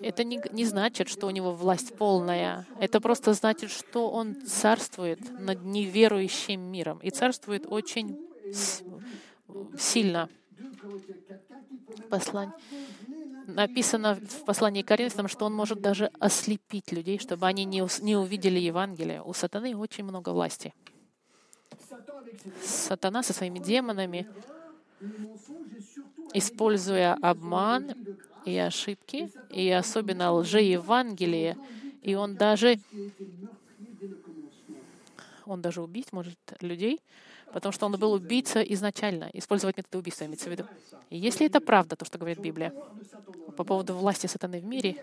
это 0.00 0.24
не, 0.24 0.40
не 0.52 0.64
значит, 0.64 1.08
что 1.08 1.26
у 1.26 1.30
него 1.30 1.52
власть 1.52 1.94
полная. 1.96 2.66
Это 2.80 3.00
просто 3.00 3.32
значит, 3.34 3.70
что 3.70 4.10
он 4.10 4.34
царствует 4.46 5.20
над 5.40 5.64
неверующим 5.64 6.60
миром. 6.60 6.98
И 6.98 7.10
царствует 7.10 7.66
очень 7.66 8.18
сильно. 9.78 10.28
Послань... 12.08 12.52
Написано 13.46 14.16
в 14.16 14.44
послании 14.44 14.82
к 14.82 14.88
Коринфянам, 14.88 15.26
что 15.26 15.46
он 15.46 15.54
может 15.54 15.80
даже 15.80 16.10
ослепить 16.20 16.92
людей, 16.92 17.18
чтобы 17.18 17.46
они 17.46 17.64
не, 17.64 17.82
не 18.02 18.14
увидели 18.14 18.58
Евангелие. 18.58 19.22
У 19.22 19.32
сатаны 19.32 19.74
очень 19.74 20.04
много 20.04 20.30
власти. 20.30 20.74
Сатана 22.62 23.22
со 23.22 23.32
своими 23.32 23.58
демонами, 23.58 24.28
используя 26.34 27.14
обман 27.14 27.94
и 28.44 28.56
ошибки, 28.56 29.30
и 29.50 29.70
особенно 29.70 30.32
лжеевангелие, 30.32 31.56
и 32.02 32.14
он 32.14 32.36
даже 32.36 32.78
он 35.46 35.62
даже 35.62 35.82
убить 35.82 36.12
может 36.12 36.38
людей, 36.60 37.00
потому 37.52 37.72
что 37.72 37.86
он 37.86 37.92
был 37.98 38.12
убийца 38.12 38.60
изначально, 38.60 39.30
использовать 39.32 39.76
методы 39.76 39.98
убийства, 39.98 40.24
имеется 40.24 40.48
в 40.48 40.52
виду. 40.52 40.64
И 41.10 41.16
если 41.16 41.46
это 41.46 41.60
правда, 41.60 41.96
то, 41.96 42.04
что 42.04 42.18
говорит 42.18 42.38
Библия 42.38 42.72
по 43.56 43.64
поводу 43.64 43.94
власти 43.94 44.26
сатаны 44.26 44.60
в 44.60 44.64
мире, 44.64 44.96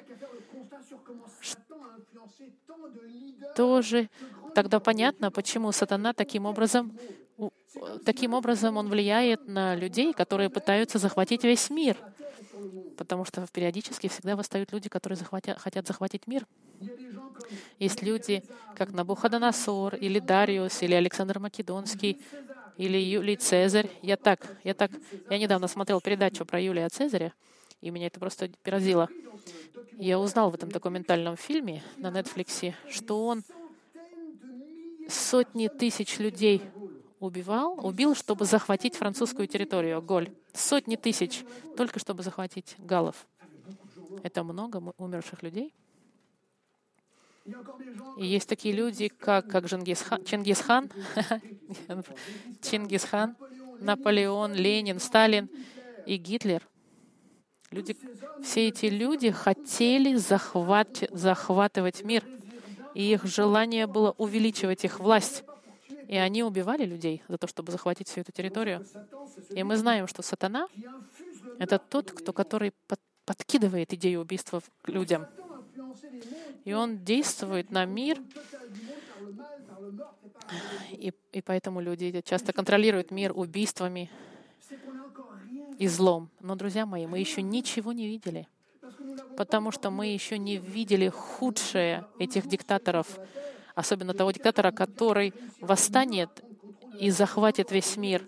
тоже 3.55 4.09
тогда 4.53 4.79
понятно, 4.79 5.31
почему 5.31 5.71
сатана 5.71 6.13
таким 6.13 6.45
образом, 6.45 6.97
таким 8.05 8.33
образом 8.33 8.77
он 8.77 8.89
влияет 8.89 9.47
на 9.47 9.75
людей, 9.75 10.13
которые 10.13 10.49
пытаются 10.49 10.97
захватить 10.97 11.43
весь 11.43 11.69
мир 11.69 11.97
потому 12.95 13.25
что 13.25 13.45
периодически 13.51 14.07
всегда 14.07 14.35
восстают 14.35 14.71
люди, 14.71 14.89
которые 14.89 15.17
захватят, 15.17 15.59
хотят 15.59 15.87
захватить 15.87 16.27
мир. 16.27 16.45
Есть 17.79 18.01
люди, 18.01 18.43
как 18.75 18.91
Набуходоносор, 18.91 19.95
или 19.95 20.19
Дариус, 20.19 20.81
или 20.81 20.93
Александр 20.93 21.39
Македонский, 21.39 22.21
или 22.77 22.97
Юлий 22.97 23.35
Цезарь. 23.35 23.89
Я 24.01 24.17
так, 24.17 24.57
я 24.63 24.73
так, 24.73 24.91
я 25.29 25.37
недавно 25.37 25.67
смотрел 25.67 26.01
передачу 26.01 26.45
про 26.45 26.59
Юлия 26.59 26.89
Цезаря, 26.89 27.33
И 27.81 27.89
меня 27.89 28.07
это 28.07 28.19
просто 28.19 28.49
поразило. 28.63 29.09
Я 29.97 30.19
узнал 30.19 30.49
в 30.49 30.55
этом 30.55 30.69
документальном 30.69 31.37
фильме 31.37 31.83
на 31.97 32.07
Netflix, 32.07 32.73
что 32.89 33.25
он 33.25 33.43
сотни 35.07 35.67
тысяч 35.67 36.17
людей 36.17 36.61
убивал, 37.25 37.79
убил, 37.85 38.15
чтобы 38.15 38.45
захватить 38.45 38.95
французскую 38.95 39.47
территорию, 39.47 40.01
Голь. 40.01 40.31
Сотни 40.53 40.95
тысяч, 40.95 41.43
только 41.75 41.99
чтобы 41.99 42.23
захватить 42.23 42.75
галов. 42.77 43.27
Это 44.23 44.43
много 44.43 44.93
умерших 44.97 45.43
людей. 45.43 45.73
И 48.17 48.25
есть 48.25 48.49
такие 48.49 48.73
люди, 48.73 49.07
как, 49.07 49.47
как 49.47 49.69
Чингисхан, 49.69 50.23
Чингисхан, 50.25 50.89
Чингисхан, 52.61 53.35
Наполеон, 53.79 54.53
Ленин, 54.53 54.99
Сталин 54.99 55.49
и 56.07 56.17
Гитлер. 56.17 56.67
Люди, 57.69 57.95
все 58.43 58.69
эти 58.69 58.85
люди 58.85 59.31
хотели 59.31 60.15
захват, 60.15 61.03
захватывать 61.11 62.03
мир, 62.03 62.23
и 62.93 63.11
их 63.11 63.25
желание 63.25 63.85
было 63.85 64.15
увеличивать 64.17 64.85
их 64.85 64.99
власть. 64.99 65.43
И 66.07 66.17
они 66.17 66.43
убивали 66.43 66.85
людей 66.85 67.23
за 67.27 67.37
то, 67.37 67.47
чтобы 67.47 67.71
захватить 67.71 68.09
всю 68.09 68.21
эту 68.21 68.31
территорию. 68.31 68.85
И 69.49 69.63
мы 69.63 69.77
знаем, 69.77 70.07
что 70.07 70.21
сатана— 70.21 70.67
это 71.59 71.79
тот, 71.79 72.11
кто, 72.11 72.33
который 72.33 72.73
под, 72.87 72.99
подкидывает 73.25 73.93
идею 73.93 74.21
убийства 74.21 74.61
людям. 74.85 75.27
И 76.63 76.73
он 76.73 77.03
действует 77.03 77.71
на 77.71 77.85
мир, 77.85 78.19
и, 80.91 81.13
и 81.31 81.41
поэтому 81.41 81.81
люди 81.81 82.21
часто 82.23 82.53
контролируют 82.53 83.11
мир 83.11 83.31
убийствами 83.35 84.09
и 85.77 85.87
злом. 85.87 86.29
Но, 86.39 86.55
друзья 86.55 86.85
мои, 86.85 87.05
мы 87.07 87.19
еще 87.19 87.41
ничего 87.41 87.93
не 87.93 88.07
видели, 88.07 88.47
потому 89.37 89.71
что 89.71 89.89
мы 89.89 90.07
еще 90.07 90.37
не 90.37 90.57
видели 90.57 91.09
худшее 91.09 92.05
этих 92.19 92.47
диктаторов, 92.47 93.19
особенно 93.75 94.13
того 94.13 94.31
диктатора, 94.31 94.71
который 94.71 95.33
восстанет 95.59 96.29
и 96.99 97.09
захватит 97.11 97.71
весь 97.71 97.97
мир. 97.97 98.27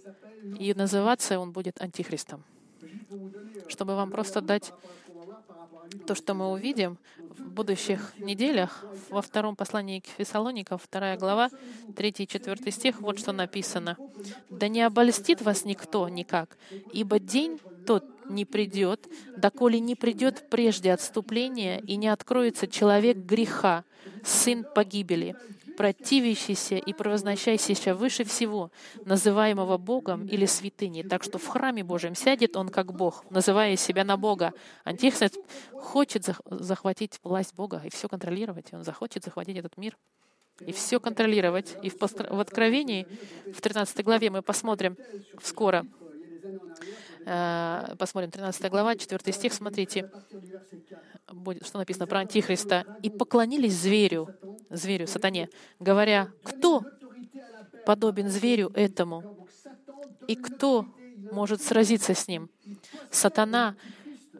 И 0.59 0.73
называться 0.73 1.39
он 1.39 1.51
будет 1.51 1.81
антихристом. 1.81 2.43
Чтобы 3.67 3.95
вам 3.95 4.11
просто 4.11 4.41
дать 4.41 4.71
то, 6.05 6.15
что 6.15 6.33
мы 6.33 6.51
увидим 6.51 6.97
в 7.17 7.49
будущих 7.49 8.13
неделях, 8.17 8.85
во 9.09 9.21
втором 9.21 9.55
послании 9.55 9.99
к 9.99 10.07
Фессалоникам, 10.07 10.77
вторая 10.77 11.17
глава, 11.17 11.49
3 11.95 12.09
и 12.17 12.27
4 12.27 12.71
стих, 12.71 13.01
вот 13.01 13.19
что 13.19 13.31
написано. 13.31 13.97
«Да 14.49 14.67
не 14.67 14.81
обольстит 14.81 15.41
вас 15.41 15.65
никто 15.65 16.09
никак, 16.09 16.57
ибо 16.91 17.19
день 17.19 17.59
тот 17.85 18.16
не 18.29 18.45
придет, 18.45 19.07
доколе 19.35 19.79
не 19.79 19.95
придет 19.95 20.49
прежде 20.49 20.93
отступления 20.93 21.79
и 21.79 21.95
не 21.95 22.07
откроется 22.07 22.67
человек 22.67 23.17
греха, 23.17 23.83
сын 24.23 24.65
погибели, 24.75 25.35
противящийся 25.77 26.75
и 26.75 26.93
превозносящийся 26.93 27.93
выше 27.93 28.23
всего, 28.23 28.71
называемого 29.05 29.77
Богом 29.77 30.25
или 30.25 30.45
святыней. 30.45 31.03
Так 31.03 31.23
что 31.23 31.37
в 31.37 31.47
храме 31.47 31.83
Божьем 31.83 32.15
сядет 32.15 32.57
он 32.57 32.69
как 32.69 32.93
Бог, 32.93 33.23
называя 33.29 33.75
себя 33.75 34.03
на 34.03 34.17
Бога. 34.17 34.53
Антихрист 34.83 35.37
хочет 35.73 36.27
захватить 36.45 37.19
власть 37.23 37.53
Бога 37.55 37.81
и 37.85 37.89
все 37.89 38.09
контролировать. 38.09 38.73
Он 38.73 38.83
захочет 38.83 39.23
захватить 39.23 39.57
этот 39.57 39.77
мир 39.77 39.95
и 40.65 40.71
все 40.71 40.99
контролировать. 40.99 41.77
И 41.83 41.89
в, 41.89 41.99
в 41.99 42.39
Откровении, 42.39 43.07
в 43.53 43.61
13 43.61 44.03
главе 44.03 44.31
мы 44.31 44.41
посмотрим 44.41 44.97
скоро, 45.41 45.85
посмотрим, 47.97 48.31
13 48.31 48.71
глава, 48.71 48.95
4 48.95 49.33
стих, 49.33 49.53
смотрите, 49.53 50.09
будет, 51.31 51.65
что 51.65 51.77
написано 51.77 52.07
про 52.07 52.19
Антихриста. 52.19 52.85
«И 53.03 53.09
поклонились 53.09 53.73
зверю, 53.73 54.29
зверю, 54.69 55.07
сатане, 55.07 55.49
говоря, 55.79 56.31
кто 56.43 56.83
подобен 57.85 58.29
зверю 58.29 58.71
этому, 58.73 59.47
и 60.27 60.35
кто 60.35 60.85
может 61.31 61.61
сразиться 61.61 62.13
с 62.13 62.27
ним?» 62.27 62.49
Сатана 63.11 63.75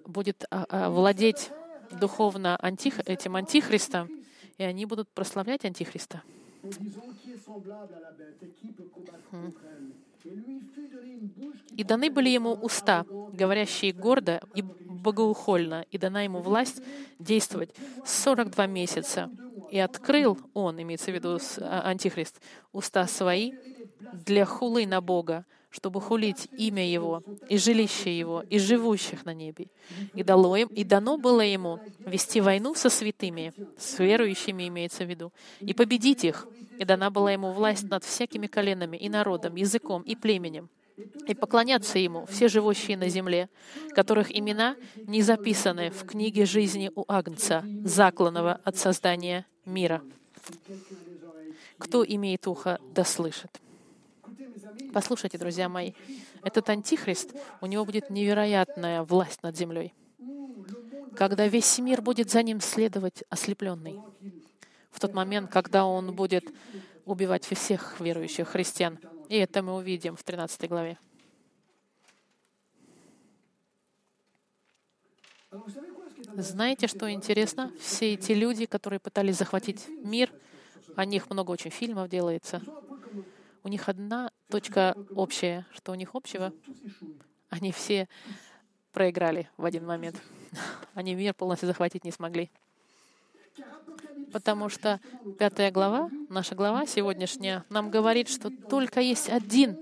будет 0.06 0.46
а, 0.50 0.66
а, 0.70 0.90
владеть 0.90 1.52
духовно 1.92 2.58
антих, 2.62 3.00
этим 3.06 3.36
антихристом, 3.36 4.10
и 4.58 4.64
они 4.64 4.86
будут 4.86 5.10
прославлять 5.10 5.66
антихриста. 5.66 6.24
И 11.76 11.84
даны 11.84 12.10
были 12.10 12.30
ему 12.30 12.54
уста, 12.54 13.06
говорящие 13.32 13.94
гордо 13.94 14.42
и 14.54 14.64
богоухольно, 14.88 15.86
и 15.92 15.98
дана 15.98 16.22
ему 16.24 16.42
власть 16.42 16.82
действовать 17.20 17.74
42 18.04 18.68
месяца. 18.68 19.30
И 19.70 19.78
открыл 19.80 20.40
он, 20.54 20.82
имеется 20.82 21.12
в 21.12 21.16
виду 21.16 21.38
а, 21.60 21.82
Антихрист, 21.90 22.42
уста 22.72 23.06
свои 23.08 23.54
для 24.12 24.46
хулы 24.46 24.86
на 24.86 25.02
Бога, 25.02 25.46
чтобы 25.70 26.02
хулить 26.02 26.48
имя 26.58 26.88
Его, 26.90 27.24
и 27.50 27.58
жилище 27.58 28.18
Его, 28.18 28.44
и 28.50 28.60
живущих 28.60 29.26
на 29.26 29.34
небе. 29.34 29.68
И, 30.14 30.24
дало 30.24 30.56
им, 30.56 30.68
и 30.70 30.84
дано 30.84 31.18
было 31.18 31.42
Ему 31.42 31.80
вести 32.00 32.42
войну 32.42 32.76
со 32.76 32.90
святыми, 32.90 33.54
с 33.78 34.00
верующими 34.00 34.68
имеется 34.68 35.04
в 35.04 35.10
виду, 35.10 35.32
и 35.60 35.74
победить 35.74 36.24
их. 36.24 36.48
И 36.80 36.86
дана 36.86 37.10
была 37.10 37.32
Ему 37.32 37.52
власть 37.52 37.90
над 37.90 38.04
всякими 38.04 38.48
коленами, 38.48 38.98
и 38.98 39.10
народом, 39.10 39.56
языком, 39.56 40.02
и 40.04 40.16
племенем 40.16 40.70
и 41.28 41.36
поклоняться 41.36 42.00
Ему 42.00 42.26
все 42.26 42.48
живущие 42.48 42.98
на 42.98 43.10
земле, 43.10 43.50
которых 43.90 44.36
имена 44.36 44.76
не 45.06 45.22
записаны 45.22 45.92
в 45.92 46.06
книге 46.06 46.46
жизни 46.46 46.92
у 46.96 47.06
Агнца, 47.08 47.64
закланного 47.84 48.60
от 48.64 48.78
создания 48.78 49.46
мира. 49.66 50.02
Кто 51.78 52.04
имеет 52.04 52.48
ухо, 52.48 52.80
да 52.94 53.04
слышит. 53.04 53.60
Послушайте, 54.94 55.38
друзья 55.38 55.70
мои, 55.70 55.94
этот 56.44 56.70
антихрист, 56.70 57.34
у 57.62 57.66
него 57.66 57.86
будет 57.86 58.10
невероятная 58.10 59.04
власть 59.04 59.44
над 59.44 59.58
землей, 59.58 59.94
когда 61.16 61.48
весь 61.48 61.78
мир 61.80 62.02
будет 62.02 62.30
за 62.30 62.44
ним 62.44 62.62
следовать 62.62 63.24
ослепленный. 63.30 64.00
В 64.90 65.00
тот 65.00 65.14
момент, 65.14 65.52
когда 65.52 65.86
он 65.86 66.16
будет 66.16 66.46
убивать 67.06 67.46
всех 67.46 68.00
верующих 68.00 68.50
христиан. 68.50 69.00
И 69.30 69.38
это 69.38 69.62
мы 69.62 69.76
увидим 69.76 70.16
в 70.16 70.24
13 70.24 70.70
главе. 70.70 70.98
Знаете, 76.36 76.88
что 76.88 77.12
интересно? 77.12 77.72
Все 77.80 78.14
эти 78.14 78.34
люди, 78.34 78.66
которые 78.66 79.00
пытались 79.00 79.38
захватить 79.38 79.88
мир, 80.04 80.32
о 80.96 81.06
них 81.06 81.30
много 81.30 81.52
очень 81.52 81.72
фильмов 81.72 82.10
делается. 82.10 82.62
У 83.68 83.70
них 83.70 83.90
одна 83.90 84.32
точка 84.50 84.96
общая. 85.14 85.66
Что 85.76 85.92
у 85.92 85.96
них 85.96 86.16
общего? 86.16 86.54
Они 87.50 87.74
все 87.74 88.08
проиграли 88.94 89.50
в 89.58 89.66
один 89.66 89.86
момент. 89.86 90.16
Они 90.94 91.16
мир 91.16 91.34
полностью 91.34 91.68
захватить 91.68 92.06
не 92.06 92.14
смогли. 92.14 92.50
Потому 94.32 94.70
что 94.70 95.02
пятая 95.38 95.70
глава, 95.70 96.10
наша 96.30 96.56
глава 96.56 96.86
сегодняшняя, 96.86 97.66
нам 97.68 97.92
говорит, 97.92 98.30
что 98.30 98.50
только 98.70 99.02
есть 99.02 99.28
один 99.28 99.78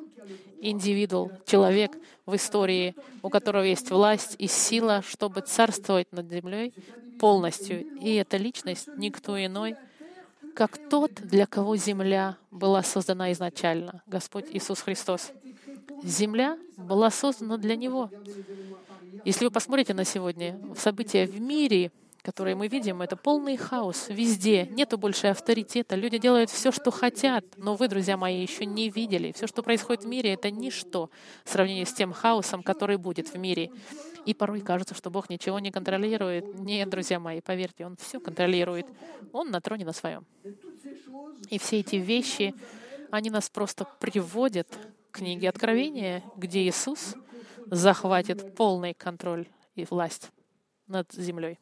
индивидуал, 0.62 1.32
человек 1.46 1.96
в 2.26 2.36
истории, 2.36 2.96
у 3.22 3.30
которого 3.30 3.62
есть 3.62 3.92
власть 3.92 4.36
и 4.40 4.48
сила, 4.48 5.04
чтобы 5.08 5.42
царствовать 5.42 6.12
над 6.12 6.28
землей 6.32 6.74
полностью. 7.20 7.86
И 8.00 8.16
эта 8.16 8.38
личность 8.38 8.88
никто 8.98 9.38
иной, 9.38 9.76
как 10.56 10.78
тот, 10.90 11.14
для 11.16 11.46
кого 11.46 11.76
земля 11.76 12.38
была 12.50 12.82
создана 12.82 13.32
изначально, 13.34 14.02
Господь 14.08 14.46
Иисус 14.52 14.82
Христос. 14.82 15.32
Земля 16.04 16.58
была 16.78 17.12
создана 17.12 17.58
для 17.58 17.76
Него. 17.76 18.10
Если 19.26 19.46
вы 19.46 19.52
посмотрите 19.52 19.94
на 19.94 20.06
сегодня 20.06 20.60
события 20.78 21.26
в 21.26 21.40
мире, 21.40 21.92
которые 22.26 22.56
мы 22.56 22.68
видим, 22.68 23.04
это 23.04 23.16
полный 23.16 23.56
хаос 23.56 24.08
везде. 24.10 24.66
Нету 24.72 24.98
больше 24.98 25.28
авторитета. 25.28 25.96
Люди 25.96 26.18
делают 26.18 26.50
все, 26.50 26.72
что 26.72 26.90
хотят. 26.90 27.46
Но 27.56 27.76
вы, 27.76 27.88
друзья 27.88 28.18
мои, 28.18 28.42
еще 28.42 28.66
не 28.66 28.90
видели. 28.90 29.32
Все, 29.32 29.46
что 29.46 29.62
происходит 29.62 30.06
в 30.06 30.08
мире, 30.08 30.34
это 30.34 30.50
ничто 30.50 31.12
в 31.44 31.50
сравнении 31.52 31.84
с 31.84 31.94
тем 31.94 32.12
хаосом, 32.14 32.64
который 32.64 32.98
будет 32.98 33.32
в 33.32 33.38
мире. 33.38 33.70
И 34.26 34.34
порой 34.34 34.62
кажется, 34.62 34.96
что 34.96 35.12
Бог 35.12 35.30
ничего 35.30 35.60
не 35.60 35.70
контролирует. 35.72 36.60
Нет, 36.60 36.90
друзья 36.90 37.20
мои, 37.20 37.42
поверьте, 37.42 37.86
Он 37.86 37.96
все 37.98 38.20
контролирует. 38.20 38.88
Он 39.32 39.52
на 39.52 39.62
троне 39.62 39.86
на 39.86 39.94
своем. 39.94 40.26
И 41.52 41.60
все 41.60 41.82
эти 41.82 41.98
вещи, 41.98 42.56
они 43.12 43.30
нас 43.30 43.52
просто 43.52 43.86
приводят 44.00 44.68
к 45.12 45.18
книге 45.18 45.50
Откровения, 45.50 46.24
где 46.36 46.68
Иисус 46.68 47.16
захватит 47.68 48.56
полный 48.56 48.96
контроль 48.96 49.48
и 49.76 49.86
власть 49.86 50.32
над 50.88 51.12
землей. 51.14 51.60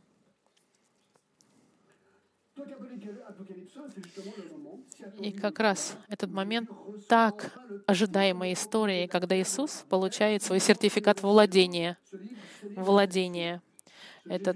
И 5.19 5.31
как 5.31 5.59
раз 5.59 5.97
этот 6.07 6.31
момент 6.31 6.69
так 7.07 7.57
ожидаемой 7.87 8.53
истории, 8.53 9.07
когда 9.07 9.39
Иисус 9.39 9.85
получает 9.89 10.43
свой 10.43 10.59
сертификат 10.59 11.21
владения, 11.23 11.97
владение. 12.75 13.61
Это, 14.25 14.55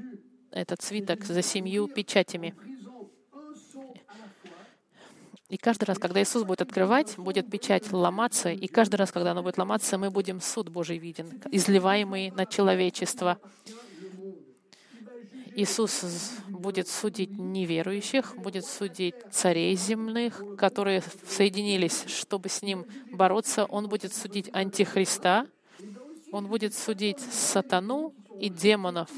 этот 0.51 0.81
свиток 0.81 1.23
за 1.25 1.41
семью 1.41 1.87
печатями. 1.87 2.55
И 5.49 5.55
каждый 5.57 5.85
раз, 5.85 5.97
когда 5.97 6.21
Иисус 6.21 6.43
будет 6.43 6.61
открывать, 6.61 7.17
будет 7.17 7.49
печать 7.49 7.91
ломаться, 7.93 8.51
и 8.51 8.67
каждый 8.67 8.97
раз, 8.97 9.13
когда 9.13 9.31
она 9.31 9.41
будет 9.41 9.57
ломаться, 9.57 9.97
мы 9.97 10.11
будем 10.11 10.41
суд 10.41 10.67
Божий 10.67 10.97
виден, 10.97 11.41
изливаемый 11.51 12.31
на 12.31 12.45
человечество. 12.45 13.39
Иисус 15.57 16.03
будет 16.49 16.87
судить 16.87 17.31
неверующих, 17.31 18.35
будет 18.37 18.63
судить 18.63 19.15
царей 19.31 19.75
земных, 19.75 20.43
которые 20.55 21.01
соединились, 21.27 22.03
чтобы 22.05 22.47
с 22.47 22.61
Ним 22.61 22.85
бороться. 23.11 23.65
Он 23.65 23.89
будет 23.89 24.13
судить 24.13 24.53
антихриста, 24.53 25.47
Он 26.31 26.45
будет 26.45 26.75
судить 26.75 27.19
сатану 27.19 28.13
и 28.39 28.49
демонов, 28.49 29.09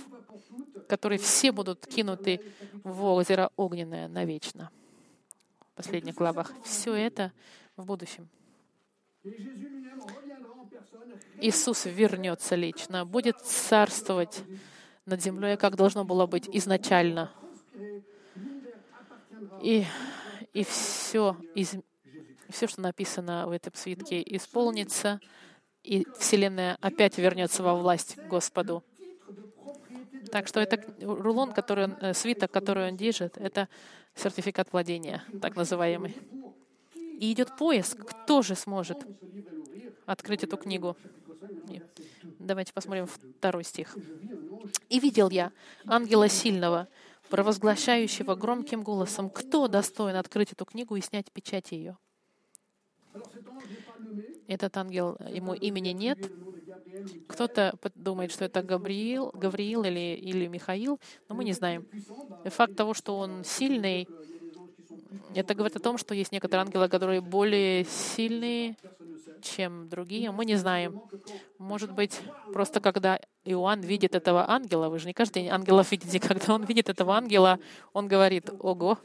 которые 0.88 1.20
все 1.20 1.52
будут 1.52 1.86
кинуты 1.86 2.40
в 2.86 3.04
озеро 3.04 3.52
огненное 3.58 4.08
навечно 4.08 4.72
последних 5.76 6.16
главах. 6.16 6.54
Все 6.64 6.94
это 6.94 7.34
в 7.76 7.84
будущем. 7.84 8.30
Иисус 11.42 11.84
вернется 11.86 12.56
лично, 12.56 13.06
будет 13.06 13.42
царствовать 13.42 14.42
над 15.10 15.22
землей, 15.22 15.58
как 15.58 15.76
должно 15.76 16.06
было 16.06 16.26
быть 16.26 16.48
изначально. 16.52 17.32
И, 19.62 19.86
и 20.54 20.64
все, 20.64 21.36
из, 21.56 21.76
все, 22.50 22.68
что 22.68 22.82
написано 22.82 23.48
в 23.48 23.52
этом 23.52 23.74
свитке, 23.76 24.24
исполнится, 24.26 25.20
и 25.84 26.06
Вселенная 26.18 26.78
опять 26.82 27.18
вернется 27.18 27.64
во 27.64 27.76
власть 27.76 28.18
Господу. 28.30 28.84
Так 30.32 30.48
что 30.48 30.60
это 30.60 30.84
рулон, 31.02 31.52
который 31.52 31.86
он, 31.86 31.98
э, 32.02 32.14
свиток, 32.14 32.52
который 32.52 32.90
он 32.90 32.98
держит, 32.98 33.38
это 33.38 33.68
сертификат 34.16 34.72
владения, 34.72 35.24
так 35.42 35.56
называемый. 35.56 36.16
И 36.94 37.32
идет 37.32 37.58
поиск, 37.58 38.06
кто 38.06 38.42
же 38.42 38.56
сможет 38.56 39.06
открыть 40.06 40.44
эту 40.44 40.58
книгу. 40.58 40.96
Давайте 42.40 42.74
посмотрим 42.74 43.08
второй 43.08 43.64
стих. 43.64 43.96
«И 44.90 45.00
видел 45.00 45.30
я 45.30 45.52
ангела 45.86 46.28
сильного, 46.30 46.88
провозглашающего 47.30 48.36
громким 48.36 48.84
голосом, 48.84 49.30
кто 49.30 49.68
достоин 49.68 50.16
открыть 50.16 50.52
эту 50.52 50.66
книгу 50.66 50.96
и 50.96 51.02
снять 51.02 51.32
печать 51.32 51.72
ее?» 51.72 51.98
Этот 54.48 54.76
ангел, 54.78 55.18
ему 55.30 55.54
имени 55.54 55.90
нет, 55.90 56.32
кто-то 57.28 57.78
думает, 57.96 58.32
что 58.32 58.46
это 58.46 58.62
Гавриил, 58.64 59.32
Гавриил 59.34 59.84
или, 59.84 60.16
или 60.16 60.48
Михаил, 60.48 61.00
но 61.28 61.36
мы 61.36 61.44
не 61.44 61.54
знаем. 61.54 61.88
Факт 62.46 62.76
того, 62.76 62.94
что 62.94 63.18
он 63.18 63.44
сильный, 63.44 64.08
это 65.36 65.54
говорит 65.54 65.76
о 65.76 65.80
том, 65.80 65.98
что 65.98 66.14
есть 66.14 66.32
некоторые 66.32 66.66
ангелы, 66.66 66.90
которые 66.90 67.22
более 67.22 67.86
сильные, 67.86 68.76
чем 69.40 69.90
другие. 69.90 70.32
Мы 70.32 70.46
не 70.46 70.56
знаем. 70.56 71.02
Может 71.58 71.92
быть, 71.94 72.20
просто 72.54 72.80
когда 72.80 73.20
Иоанн 73.44 73.82
видит 73.82 74.16
этого 74.16 74.50
ангела, 74.50 74.90
вы 74.90 75.00
же 75.00 75.08
не 75.08 75.14
каждый 75.14 75.44
день 75.44 75.50
ангелов 75.50 75.92
видите, 75.92 76.20
когда 76.28 76.54
он 76.54 76.64
видит 76.64 76.90
этого 76.90 77.16
ангела, 77.16 77.60
он 77.94 78.08
говорит, 78.08 78.50
ого, 78.60 78.98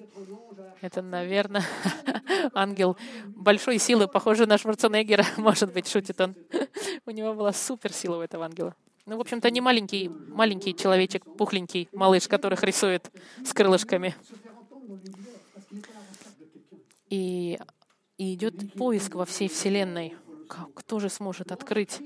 это, 0.80 1.00
наверное, 1.00 1.64
ангел 2.54 2.96
большой 3.28 3.78
силы, 3.78 4.06
похожий 4.06 4.46
на 4.46 4.58
Шварценеггера, 4.58 5.24
может 5.38 5.72
быть, 5.72 5.88
шутит 5.88 6.20
он. 6.20 6.34
У 7.06 7.10
него 7.10 7.34
была 7.34 7.52
суперсила 7.52 8.18
у 8.18 8.20
этого 8.20 8.44
ангела. 8.44 8.74
Ну, 9.06 9.18
в 9.18 9.20
общем-то, 9.20 9.50
не 9.50 9.60
маленький, 9.60 10.08
маленький 10.08 10.74
человечек, 10.74 11.24
пухленький 11.36 11.88
малыш, 11.92 12.26
которых 12.26 12.62
рисует 12.62 13.10
с 13.44 13.52
крылышками. 13.52 14.14
И, 17.10 17.58
и 18.16 18.34
идет 18.34 18.72
поиск 18.74 19.14
во 19.14 19.26
всей 19.26 19.48
Вселенной. 19.48 20.16
Кто 20.74 20.98
же 21.00 21.08
сможет 21.08 21.52
открыть? 21.52 22.00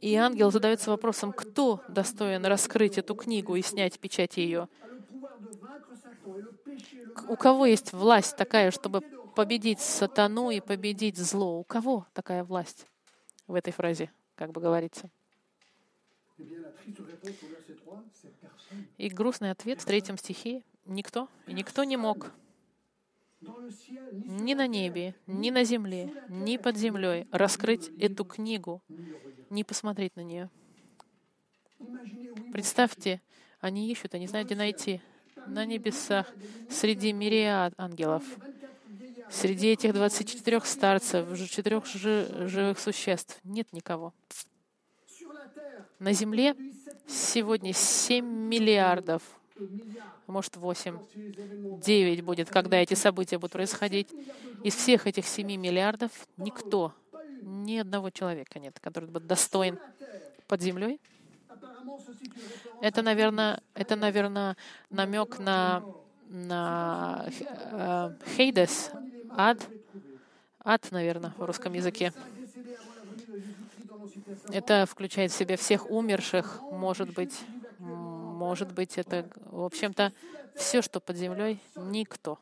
И 0.00 0.14
ангел 0.16 0.50
задается 0.50 0.90
вопросом, 0.90 1.32
кто 1.32 1.82
достоин 1.88 2.44
раскрыть 2.44 2.98
эту 2.98 3.14
книгу 3.14 3.56
и 3.56 3.62
снять 3.62 3.98
печать 3.98 4.36
ее? 4.36 4.68
У 7.28 7.36
кого 7.36 7.66
есть 7.66 7.92
власть 7.92 8.36
такая, 8.36 8.70
чтобы 8.70 9.00
победить 9.34 9.80
сатану 9.80 10.50
и 10.50 10.60
победить 10.60 11.16
зло? 11.16 11.58
У 11.58 11.64
кого 11.64 12.06
такая 12.12 12.44
власть 12.44 12.86
в 13.46 13.54
этой 13.54 13.72
фразе, 13.72 14.10
как 14.34 14.52
бы 14.52 14.60
говорится? 14.60 15.10
И 18.98 19.08
грустный 19.08 19.50
ответ 19.50 19.80
в 19.80 19.84
третьем 19.84 20.18
стихе— 20.18 20.62
никто, 20.84 21.28
и 21.46 21.52
никто 21.52 21.84
не 21.84 21.96
мог 21.96 22.30
ни 24.24 24.54
на 24.54 24.66
небе, 24.66 25.14
ни 25.26 25.50
на 25.50 25.64
земле, 25.64 26.12
ни 26.28 26.56
под 26.56 26.76
землей 26.76 27.26
раскрыть 27.30 27.90
эту 27.98 28.24
книгу, 28.24 28.82
не 29.50 29.64
посмотреть 29.64 30.16
на 30.16 30.22
нее. 30.22 30.50
Представьте, 32.52 33.20
они 33.60 33.90
ищут, 33.90 34.14
они 34.14 34.26
знают, 34.26 34.46
где 34.46 34.56
найти. 34.56 35.00
На 35.46 35.64
небесах, 35.66 36.32
среди 36.70 37.12
мириад 37.12 37.74
ангелов, 37.76 38.22
среди 39.30 39.68
этих 39.68 39.92
24 39.92 40.60
старцев, 40.60 41.50
четырех 41.50 41.86
живых 41.86 42.78
существ 42.78 43.38
нет 43.44 43.72
никого. 43.72 44.14
На 45.98 46.12
Земле 46.12 46.54
сегодня 47.06 47.72
7 47.72 48.24
миллиардов 48.24 49.22
может, 50.26 50.56
восемь, 50.56 50.98
девять 51.80 52.22
будет, 52.22 52.50
когда 52.50 52.78
эти 52.78 52.94
события 52.94 53.38
будут 53.38 53.52
происходить. 53.52 54.08
Из 54.62 54.74
всех 54.74 55.06
этих 55.06 55.26
семи 55.26 55.56
миллиардов 55.56 56.10
никто, 56.36 56.92
ни 57.42 57.78
одного 57.78 58.10
человека 58.10 58.58
нет, 58.58 58.78
который 58.80 59.08
будет 59.08 59.26
достоин 59.26 59.78
под 60.46 60.62
землей. 60.62 61.00
Это, 62.80 63.02
наверное, 63.02 63.60
это, 63.74 63.96
наверное, 63.96 64.56
намек 64.90 65.38
на, 65.38 65.82
на 66.28 67.26
э, 67.40 68.14
Хейдес, 68.36 68.90
ад, 69.30 69.58
ад, 70.60 70.88
наверное, 70.90 71.32
в 71.36 71.44
русском 71.44 71.72
языке. 71.72 72.12
Это 74.50 74.86
включает 74.86 75.32
в 75.32 75.36
себя 75.36 75.56
всех 75.56 75.90
умерших, 75.90 76.60
может 76.70 77.12
быть, 77.14 77.34
может 78.34 78.72
быть, 78.72 78.98
это, 78.98 79.30
в 79.36 79.62
общем-то, 79.62 80.12
все, 80.54 80.82
что 80.82 81.00
под 81.00 81.16
землей, 81.16 81.60
никто. 81.76 82.38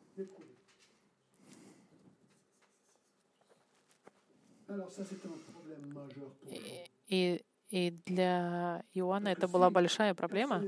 И, 7.08 7.44
и 7.68 7.90
для 8.06 8.82
Иоанна 8.94 9.28
это 9.28 9.46
была 9.48 9.70
большая 9.70 10.14
проблема, 10.14 10.64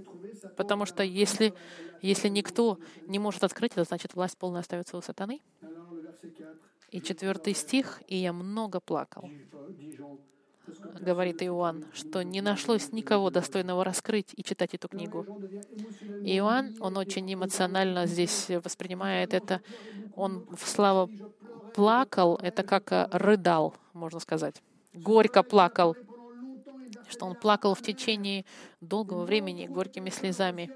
потому 0.57 0.87
что 0.87 1.03
если, 1.03 1.55
если 2.03 2.29
никто 2.29 2.79
не 3.07 3.19
может 3.19 3.45
открыть 3.45 3.73
это, 3.73 3.85
значит, 3.85 4.15
власть 4.15 4.39
полная 4.39 4.61
остается 4.61 4.97
у 4.97 5.01
сатаны. 5.01 5.41
И 6.91 7.01
четвертый 7.03 7.55
стих, 7.55 8.03
«И 8.07 8.17
я 8.17 8.33
много 8.33 8.81
плакал» 8.81 9.29
говорит 11.00 11.42
Иоанн, 11.42 11.85
что 11.92 12.22
не 12.22 12.40
нашлось 12.40 12.92
никого 12.92 13.31
достойного 13.31 13.85
раскрыть 13.85 14.33
и 14.37 14.42
читать 14.42 14.74
эту 14.74 14.88
книгу. 14.88 15.27
Иоанн, 16.22 16.77
он 16.81 16.96
очень 16.96 17.33
эмоционально 17.33 18.07
здесь 18.07 18.50
воспринимает 18.62 19.35
это. 19.35 19.61
Он 20.16 20.46
в 20.57 20.66
славу 20.66 21.11
плакал, 21.74 22.38
это 22.40 22.62
как 22.62 22.92
э, 22.92 23.09
рыдал, 23.11 23.74
можно 23.92 24.20
сказать. 24.20 24.62
Горько 24.92 25.42
плакал, 25.42 25.96
что 27.09 27.27
он 27.27 27.35
плакал 27.35 27.74
в 27.74 27.83
течение 27.83 28.44
долгого 28.81 29.24
времени 29.24 29.66
горькими 29.66 30.11
слезами. 30.11 30.70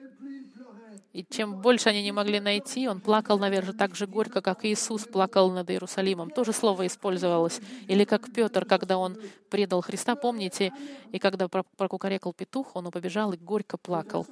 И 1.18 1.26
чем 1.28 1.60
больше 1.60 1.88
они 1.88 2.04
не 2.04 2.12
могли 2.12 2.38
найти, 2.38 2.86
он 2.86 3.00
плакал, 3.00 3.40
наверное, 3.40 3.72
так 3.72 3.96
же 3.96 4.06
горько, 4.06 4.40
как 4.40 4.64
Иисус 4.64 5.02
плакал 5.02 5.50
над 5.50 5.68
Иерусалимом. 5.68 6.30
То 6.30 6.44
же 6.44 6.52
слово 6.52 6.86
использовалось. 6.86 7.60
Или 7.88 8.04
как 8.04 8.32
Петр, 8.32 8.64
когда 8.64 8.98
он 8.98 9.18
предал 9.50 9.80
Христа, 9.80 10.14
помните, 10.14 10.72
и 11.10 11.18
когда 11.18 11.48
прокукарекал 11.48 12.32
петух, 12.32 12.76
он 12.76 12.92
побежал 12.92 13.32
и 13.32 13.36
горько 13.36 13.76
плакал. 13.76 14.28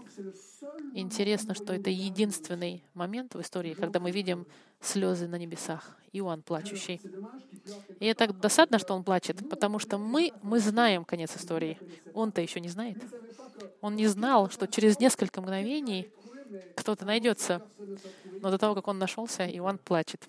Интересно, 0.95 1.57
что 1.57 1.73
это 1.73 1.91
единственный 1.91 2.85
момент 2.95 3.35
в 3.35 3.41
истории, 3.41 3.75
когда 3.75 3.99
мы 3.99 4.13
видим 4.13 4.47
слезы 4.81 5.27
на 5.27 5.39
небесах. 5.39 5.97
Иоанн 6.13 6.43
плачущий. 6.43 7.01
И 7.99 8.07
это 8.07 8.33
досадно, 8.33 8.79
что 8.79 8.95
он 8.95 9.03
плачет, 9.03 9.49
потому 9.51 9.81
что 9.81 9.99
мы, 9.99 10.31
мы 10.41 10.61
знаем 10.61 11.05
конец 11.05 11.37
истории. 11.37 11.81
Он-то 12.15 12.41
еще 12.41 12.61
не 12.61 12.69
знает. 12.69 12.99
Он 13.81 13.97
не 13.97 14.07
знал, 14.07 14.51
что 14.51 14.69
через 14.69 15.01
несколько 15.01 15.41
мгновений 15.41 16.13
кто-то 16.77 17.05
найдется. 17.05 17.67
Но 18.41 18.51
до 18.51 18.59
того, 18.59 18.75
как 18.75 18.89
он 18.89 18.99
нашелся, 18.99 19.47
Иоанн 19.47 19.79
плачет. 19.79 20.29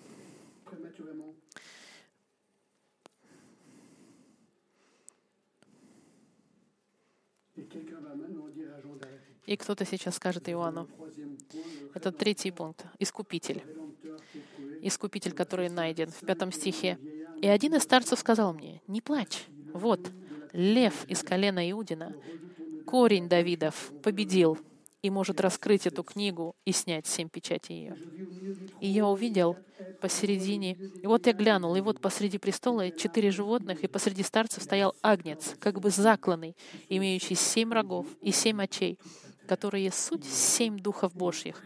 И 9.46 9.56
кто-то 9.56 9.86
сейчас 9.86 10.16
скажет 10.16 10.48
Иоанну. 10.50 10.88
Это 11.94 12.12
третий 12.12 12.50
пункт. 12.50 12.84
Искупитель. 12.98 13.62
Искупитель, 14.82 15.32
который 15.32 15.70
найден 15.70 16.10
в 16.10 16.20
пятом 16.20 16.52
стихе. 16.52 16.98
И 17.40 17.48
один 17.48 17.74
из 17.74 17.82
старцев 17.82 18.18
сказал 18.18 18.52
мне, 18.52 18.82
не 18.86 19.00
плачь. 19.00 19.46
Вот, 19.72 20.10
лев 20.52 21.04
из 21.06 21.22
колена 21.22 21.70
Иудина, 21.70 22.14
корень 22.84 23.28
Давидов, 23.28 23.92
победил 24.02 24.58
и 25.02 25.10
может 25.10 25.40
раскрыть 25.40 25.86
эту 25.86 26.02
книгу 26.02 26.54
и 26.64 26.72
снять 26.72 27.06
семь 27.06 27.28
печатей 27.28 27.76
ее. 27.76 27.96
И 28.80 28.88
я 28.88 29.06
увидел 29.06 29.56
посередине, 30.00 30.72
и 30.74 31.06
вот 31.06 31.26
я 31.26 31.32
глянул, 31.32 31.74
и 31.76 31.80
вот 31.80 32.00
посреди 32.00 32.38
престола 32.38 32.90
четыре 32.90 33.30
животных, 33.30 33.84
и 33.84 33.86
посреди 33.86 34.22
старцев 34.22 34.62
стоял 34.62 34.94
агнец, 35.02 35.54
как 35.60 35.80
бы 35.80 35.90
закланный, 35.90 36.56
имеющий 36.88 37.34
семь 37.34 37.72
рогов 37.72 38.06
и 38.20 38.32
семь 38.32 38.62
очей, 38.62 38.98
которые 39.46 39.90
суть 39.92 40.24
семь 40.24 40.78
духов 40.78 41.14
Божьих, 41.14 41.62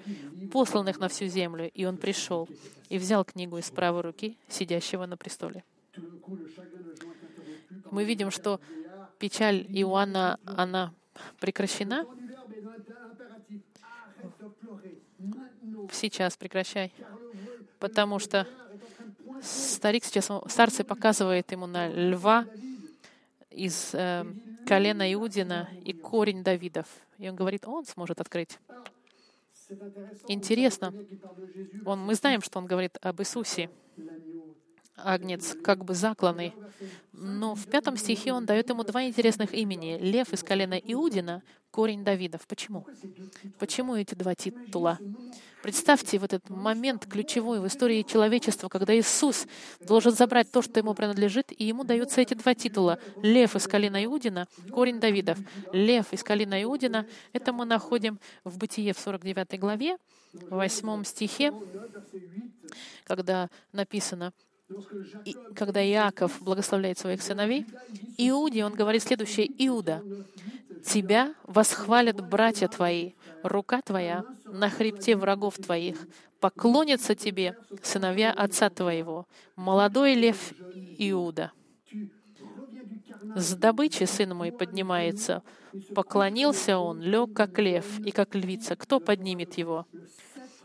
посланных 0.53 0.99
на 0.99 1.09
всю 1.09 1.27
землю. 1.27 1.71
И 1.73 1.85
он 1.85 1.97
пришел 1.97 2.49
и 2.89 2.99
взял 2.99 3.25
книгу 3.25 3.59
из 3.59 3.71
правой 3.71 4.03
руки 4.03 4.39
сидящего 4.49 5.07
на 5.07 5.17
престоле. 5.17 5.65
Мы 7.91 8.05
видим, 8.05 8.31
что 8.31 8.61
печаль 9.19 9.67
Иоанна, 9.69 10.39
она 10.45 10.95
прекращена, 11.41 12.07
сейчас 15.91 16.37
прекращай. 16.37 16.93
Потому 17.79 18.19
что 18.19 18.47
старик 19.43 20.05
сейчас, 20.05 20.31
старцы 20.47 20.85
показывает 20.85 21.51
ему 21.53 21.67
на 21.67 21.89
льва 21.89 22.47
из 23.51 23.91
э, 23.93 24.25
колена 24.67 25.13
Иудина 25.13 25.69
и 25.85 25.93
корень 25.93 26.43
Давидов. 26.43 26.87
И 27.19 27.29
он 27.29 27.37
говорит, 27.37 27.67
он 27.67 27.85
сможет 27.85 28.21
открыть. 28.21 28.59
Интересно. 30.29 30.93
Он, 31.85 32.01
мы 32.01 32.15
знаем, 32.15 32.43
что 32.43 32.59
он 32.59 32.67
говорит 32.67 32.99
об 33.01 33.21
Иисусе, 33.21 33.71
агнец, 34.97 35.57
как 35.63 35.85
бы 35.85 35.95
закланный. 35.95 36.55
Но 37.13 37.55
в 37.55 37.67
пятом 37.67 37.97
стихе 37.97 38.33
он 38.33 38.47
дает 38.47 38.69
ему 38.69 38.85
два 38.85 39.05
интересных 39.05 39.55
имени. 39.55 39.99
Лев 39.99 40.33
из 40.33 40.43
колена 40.43 40.75
Иудина, 40.75 41.43
корень 41.71 42.05
Давидов. 42.05 42.47
Почему? 42.47 42.87
Почему 43.59 43.97
эти 43.97 44.15
два 44.15 44.35
титула? 44.35 44.99
Представьте 45.63 46.19
вот 46.19 46.33
этот 46.33 46.51
момент 46.51 47.07
ключевой 47.07 47.61
в 47.61 47.67
истории 47.69 48.03
человечества, 48.03 48.69
когда 48.69 48.99
Иисус 48.99 49.47
должен 49.81 50.13
забрать 50.13 50.51
то, 50.51 50.61
что 50.61 50.81
ему 50.81 50.93
принадлежит, 50.93 51.53
и 51.57 51.65
ему 51.65 51.85
даются 51.85 52.21
эти 52.21 52.35
два 52.35 52.55
титула. 52.55 52.99
Лев 53.23 53.55
из 53.55 53.69
колена 53.69 54.05
Иудина, 54.05 54.49
корень 54.73 54.99
Давидов. 54.99 55.39
Лев 55.73 56.13
из 56.13 56.25
колена 56.25 56.61
Иудина, 56.65 57.07
это 57.33 57.53
мы 57.53 57.65
находим 57.65 58.19
в 58.43 58.59
Бытие 58.59 58.93
в 58.93 58.99
49 58.99 59.61
главе, 59.61 59.99
в 60.33 60.57
8 60.57 61.05
стихе, 61.05 61.53
когда 63.05 63.49
написано, 63.73 64.33
и, 65.25 65.37
когда 65.55 65.85
Иаков 65.85 66.41
благословляет 66.41 66.99
своих 66.99 67.23
сыновей, 67.23 67.67
Иуде 68.17 68.65
он 68.65 68.73
говорит 68.73 69.03
следующее, 69.03 69.47
«Иуда, 69.59 70.03
тебя 70.85 71.35
восхвалят 71.45 72.27
братья 72.29 72.69
твои, 72.69 73.13
рука 73.43 73.83
твоя 73.83 74.25
на 74.45 74.69
хребте 74.71 75.17
врагов 75.17 75.57
твоих, 75.57 76.07
поклонятся 76.41 77.15
тебе 77.15 77.57
сыновья 77.83 78.33
отца 78.33 78.71
твоего, 78.71 79.27
молодой 79.57 80.15
лев 80.15 80.53
Иуда». 80.99 81.53
С 83.35 83.55
добычи 83.55 84.05
сын 84.05 84.35
мой 84.35 84.53
поднимается. 84.53 85.43
Поклонился 85.95 86.79
он, 86.79 87.01
лег 87.01 87.33
как 87.33 87.59
лев 87.59 87.99
и 88.01 88.11
как 88.11 88.35
львица. 88.35 88.77
Кто 88.77 89.01
поднимет 89.01 89.55
его? 89.55 89.87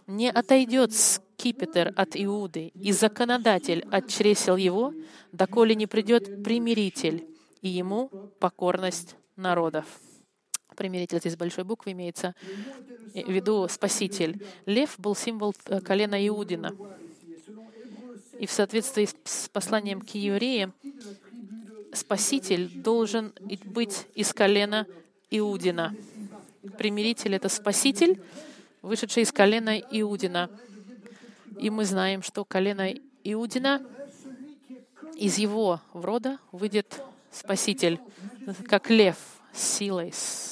Не 0.05 0.29
отойдет 0.29 0.93
скипетр 0.93 1.93
от 1.95 2.09
Иуды, 2.15 2.71
и 2.73 2.91
законодатель 2.91 3.85
от 3.91 4.07
чресел 4.07 4.55
его, 4.55 4.93
доколе 5.31 5.75
не 5.75 5.85
придет 5.85 6.43
примиритель, 6.43 7.27
и 7.61 7.69
ему 7.69 8.09
покорность 8.39 9.15
народов. 9.35 9.85
Примиритель 10.77 11.19
здесь 11.19 11.35
большой 11.35 11.63
буквы 11.63 11.91
имеется 11.93 12.35
в 13.13 13.31
виду 13.31 13.67
спаситель. 13.67 14.45
Лев 14.67 14.93
был 14.99 15.15
символ 15.15 15.55
э, 15.65 15.81
колена 15.81 16.25
Иудина. 16.27 16.75
И 18.39 18.45
в 18.45 18.51
соответствии 18.51 19.09
с 19.23 19.49
посланием 19.49 20.01
к 20.01 20.09
евреям, 20.11 20.73
спаситель 21.93 22.69
должен 22.69 23.33
быть 23.65 24.05
из 24.13 24.31
колена 24.33 24.85
Иудина. 25.31 25.95
Примиритель— 26.77 27.33
это 27.35 27.49
спаситель, 27.49 28.21
вышедший 28.83 29.23
из 29.23 29.31
колена 29.31 29.79
Иудина. 29.79 30.51
И 31.59 31.71
мы 31.71 31.85
знаем, 31.85 32.21
что 32.21 32.45
колено 32.45 32.93
Иудина, 33.23 33.81
из 35.15 35.39
его 35.39 35.81
рода 35.93 36.37
выйдет 36.51 37.01
Спаситель, 37.31 37.99
как 38.67 38.89
лев 38.89 39.15
с 39.53 39.77
силой, 39.77 40.11
с, 40.11 40.46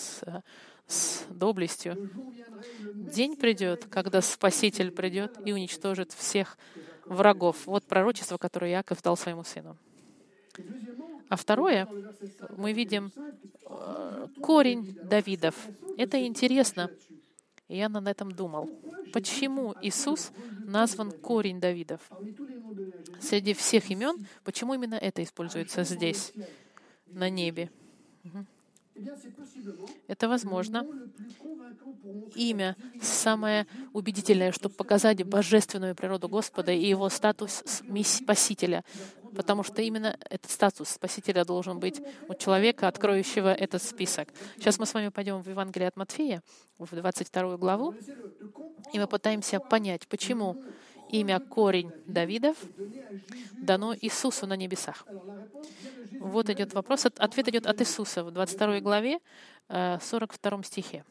с 0.88 1.26
доблестью. 1.30 2.10
День 2.94 3.36
придет, 3.36 3.86
когда 3.90 4.22
Спаситель 4.22 4.92
придет 4.92 5.38
и 5.46 5.52
уничтожит 5.52 6.12
всех 6.12 6.58
врагов. 7.06 7.66
Вот 7.66 7.86
пророчество, 7.86 8.38
которое 8.38 8.72
Яков 8.72 9.02
дал 9.02 9.18
своему 9.18 9.44
сыну. 9.44 9.78
А 11.28 11.36
второе, 11.36 11.88
мы 12.56 12.74
видим 12.74 13.12
э, 13.66 14.28
корень 14.42 14.98
Давидов. 15.04 15.56
Это 15.98 16.24
интересно, 16.24 16.92
я 17.68 17.90
над 17.90 18.08
этом 18.08 18.32
думал. 18.32 18.70
Почему 19.12 19.74
Иисус 19.82 20.32
назван 20.66 21.12
корень 21.12 21.60
Давидов? 21.60 22.02
Среди 23.20 23.54
всех 23.54 23.90
имен, 23.90 24.28
почему 24.44 24.76
именно 24.76 24.96
это 24.96 25.24
используется 25.24 25.84
здесь, 25.84 26.32
на 27.08 27.30
небе? 27.30 27.72
Это 30.08 30.30
возможно. 30.30 30.86
Имя 32.36 32.76
самое 33.02 33.68
убедительное, 33.94 34.52
чтобы 34.52 34.76
показать 34.76 35.24
божественную 35.24 35.96
природу 35.96 36.30
Господа 36.30 36.72
и 36.72 36.88
его 36.88 37.10
статус 37.10 37.64
Спасителя 38.04 38.84
потому 39.36 39.64
что 39.64 39.82
именно 39.82 40.18
этот 40.30 40.50
статус 40.50 40.90
Спасителя 40.90 41.46
должен 41.46 41.80
быть 41.80 42.02
у 42.28 42.34
человека, 42.34 42.88
откроющего 42.88 43.54
этот 43.54 43.84
список. 43.84 44.30
Сейчас 44.56 44.80
мы 44.80 44.86
с 44.86 44.94
вами 44.94 45.10
пойдем 45.10 45.44
в 45.44 45.50
Евангелие 45.50 45.90
от 45.90 45.98
Матфея, 45.98 46.42
в 46.78 46.96
22 46.96 47.58
главу, 47.58 47.94
и 48.94 49.00
мы 49.00 49.08
пытаемся 49.08 49.60
понять, 49.60 50.08
почему 50.08 50.56
имя 51.10 51.40
корень 51.40 51.92
Давидов 52.08 52.58
дано 53.54 53.96
Иисусу 53.96 54.48
на 54.48 54.56
небесах. 54.56 55.06
Вот 56.20 56.50
идет 56.50 56.74
вопрос, 56.74 57.06
ответ 57.06 57.48
идет 57.50 57.68
от 57.68 57.82
Иисуса 57.82 58.24
в 58.24 58.32
22 58.32 58.80
главе, 58.80 59.20
42 59.68 60.60
э, 60.60 60.64
стихе. 60.64 61.06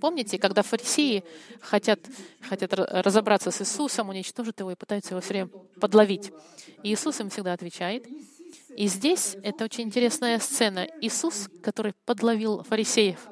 Помните, 0.00 0.38
когда 0.38 0.62
фарисеи 0.62 1.24
хотят, 1.60 2.00
хотят 2.40 2.72
разобраться 2.74 3.50
с 3.50 3.60
Иисусом, 3.60 4.08
уничтожить 4.08 4.60
его 4.60 4.70
и 4.70 4.76
пытаются 4.76 5.14
его 5.14 5.20
все 5.20 5.30
время 5.30 5.48
подловить. 5.80 6.32
И 6.82 6.92
Иисус 6.92 7.20
им 7.20 7.30
всегда 7.30 7.52
отвечает. 7.52 8.06
И 8.76 8.86
здесь 8.86 9.36
это 9.42 9.64
очень 9.64 9.84
интересная 9.84 10.38
сцена. 10.38 10.86
Иисус, 11.00 11.48
который 11.62 11.94
подловил 12.04 12.62
фарисеев, 12.62 13.28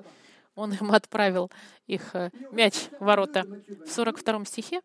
он 0.55 0.73
им 0.73 0.90
отправил 0.90 1.51
их 1.87 2.14
э, 2.14 2.31
мяч 2.51 2.88
в 2.99 3.05
ворота. 3.05 3.47
В 3.87 3.90
42 3.90 4.44
стихе, 4.44 4.81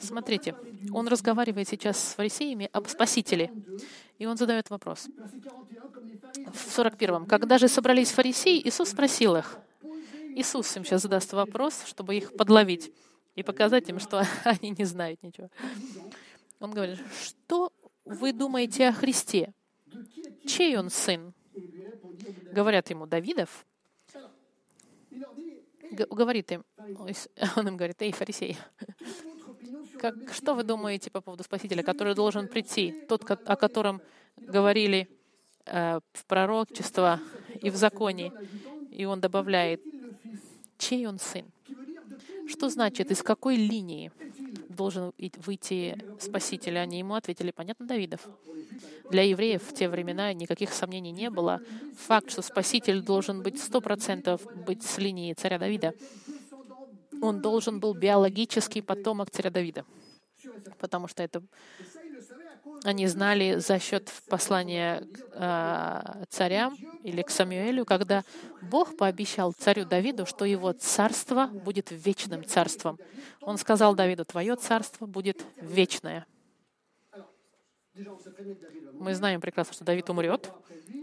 смотрите, 0.00 0.54
он 0.92 1.08
разговаривает 1.08 1.68
сейчас 1.68 1.98
с 1.98 2.14
фарисеями 2.14 2.68
об 2.72 2.88
Спасителе. 2.88 3.52
И 4.18 4.26
он 4.26 4.36
задает 4.36 4.70
вопрос. 4.70 5.08
В 6.52 6.78
41-м. 6.78 7.26
Когда 7.26 7.58
же 7.58 7.68
собрались 7.68 8.10
фарисеи, 8.10 8.60
Иисус 8.66 8.90
спросил 8.90 9.36
их, 9.36 9.58
Иисус 10.36 10.76
им 10.76 10.84
сейчас 10.84 11.02
задаст 11.02 11.32
вопрос, 11.32 11.84
чтобы 11.86 12.16
их 12.16 12.36
подловить 12.36 12.92
и 13.34 13.42
показать 13.42 13.88
им, 13.88 13.98
что 13.98 14.22
они 14.44 14.74
не 14.76 14.84
знают 14.84 15.22
ничего. 15.22 15.50
Он 16.60 16.70
говорит, 16.72 16.98
что 17.22 17.72
вы 18.04 18.32
думаете 18.32 18.88
о 18.88 18.92
Христе? 18.92 19.52
Чей 20.46 20.76
он 20.76 20.90
сын? 20.90 21.32
Говорят 22.52 22.90
ему, 22.90 23.06
Давидов. 23.06 23.66
Говорит 25.90 26.52
им, 26.52 26.64
он 27.56 27.68
им 27.68 27.76
говорит, 27.76 28.00
эй, 28.00 28.12
фарисей, 28.12 28.56
как, 30.00 30.32
что 30.32 30.54
вы 30.54 30.62
думаете 30.62 31.10
по 31.10 31.20
поводу 31.20 31.44
Спасителя, 31.44 31.82
который 31.82 32.14
должен 32.14 32.48
прийти, 32.48 33.04
тот, 33.06 33.30
о 33.30 33.56
котором 33.56 34.00
говорили 34.36 35.08
э, 35.66 36.00
в 36.14 36.24
пророчество 36.24 37.20
и 37.60 37.68
в 37.68 37.76
законе? 37.76 38.32
И 38.90 39.04
он 39.04 39.20
добавляет, 39.20 39.82
чей 40.78 41.06
он 41.06 41.18
сын. 41.18 41.44
Что 42.48 42.70
значит, 42.70 43.10
из 43.10 43.22
какой 43.22 43.56
линии 43.56 44.10
должен 44.70 45.12
выйти 45.46 46.02
Спаситель? 46.18 46.78
Они 46.78 46.98
ему 46.98 47.14
ответили, 47.14 47.50
понятно, 47.50 47.86
Давидов. 47.86 48.26
Для 49.10 49.22
евреев 49.22 49.62
в 49.62 49.74
те 49.74 49.88
времена 49.88 50.32
никаких 50.32 50.72
сомнений 50.72 51.12
не 51.12 51.28
было. 51.28 51.60
Факт, 52.06 52.30
что 52.30 52.42
Спаситель 52.42 53.02
должен 53.02 53.42
быть 53.42 53.62
сто 53.62 53.82
процентов 53.82 54.40
быть 54.66 54.82
с 54.82 54.96
линии 54.96 55.34
царя 55.34 55.58
Давида. 55.58 55.92
Он 57.22 57.40
должен 57.40 57.80
был 57.80 57.94
биологический 57.94 58.82
потомок 58.82 59.30
царя 59.30 59.50
Давида. 59.50 59.84
Потому 60.78 61.08
что 61.08 61.22
это 61.22 61.42
они 62.84 63.06
знали 63.06 63.58
за 63.58 63.78
счет 63.78 64.10
послания 64.28 65.06
э, 65.32 66.24
царям 66.30 66.76
или 67.02 67.22
к 67.22 67.30
Самуэлю, 67.30 67.84
когда 67.84 68.24
Бог 68.62 68.96
пообещал 68.96 69.52
царю 69.52 69.84
Давиду, 69.84 70.24
что 70.24 70.44
его 70.44 70.72
царство 70.72 71.46
будет 71.46 71.90
вечным 71.90 72.44
царством. 72.44 72.98
Он 73.42 73.58
сказал 73.58 73.94
Давиду, 73.94 74.24
твое 74.24 74.56
царство 74.56 75.06
будет 75.06 75.44
вечное. 75.56 76.26
Мы 78.94 79.14
знаем 79.14 79.40
прекрасно, 79.40 79.74
что 79.74 79.84
Давид 79.84 80.08
умрет. 80.08 80.50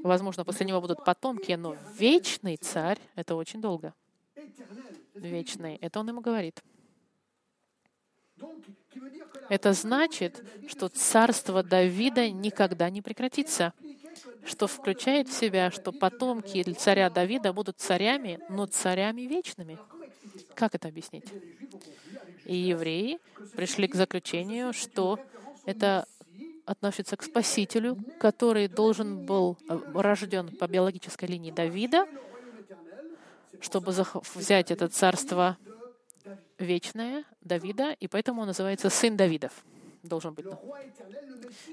Возможно, 0.03 0.43
после 0.45 0.65
него 0.65 0.81
будут 0.81 1.03
потомки, 1.03 1.51
но 1.51 1.75
вечный 1.97 2.57
царь— 2.57 2.97
это 3.15 3.35
очень 3.35 3.61
долго. 3.61 3.93
Вечный. 5.19 5.77
Это 5.81 5.99
он 5.99 6.09
ему 6.09 6.21
говорит. 6.21 6.61
Это 9.49 9.73
значит, 9.73 10.43
что 10.67 10.89
царство 10.89 11.63
Давида 11.63 12.29
никогда 12.29 12.89
не 12.89 13.01
прекратится, 13.01 13.73
что 14.45 14.67
включает 14.67 15.27
в 15.27 15.33
себя, 15.33 15.71
что 15.71 15.91
потомки 15.91 16.61
царя 16.73 17.09
Давида 17.09 17.53
будут 17.53 17.77
царями, 17.79 18.39
но 18.49 18.65
царями 18.65 19.21
вечными. 19.21 19.77
Как 20.53 20.75
это 20.75 20.87
объяснить? 20.87 21.25
И 22.45 22.55
евреи 22.55 23.19
пришли 23.55 23.87
к 23.87 23.95
заключению, 23.95 24.73
что 24.73 25.19
это 25.65 26.05
относится 26.65 27.15
к 27.15 27.23
Спасителю, 27.23 27.97
который 28.19 28.67
должен 28.67 29.25
был 29.25 29.57
э, 29.69 29.79
рожден 29.93 30.55
по 30.57 30.67
биологической 30.67 31.25
линии 31.25 31.51
Давида, 31.51 32.05
чтобы 33.61 33.93
взять 34.35 34.71
это 34.71 34.87
царство 34.87 35.57
вечное 36.57 37.23
Давида, 37.41 37.91
и 37.99 38.07
поэтому 38.07 38.41
он 38.41 38.47
называется 38.47 38.89
сын 38.89 39.15
Давидов. 39.15 39.63
Должен 40.03 40.33
быть. 40.33 40.45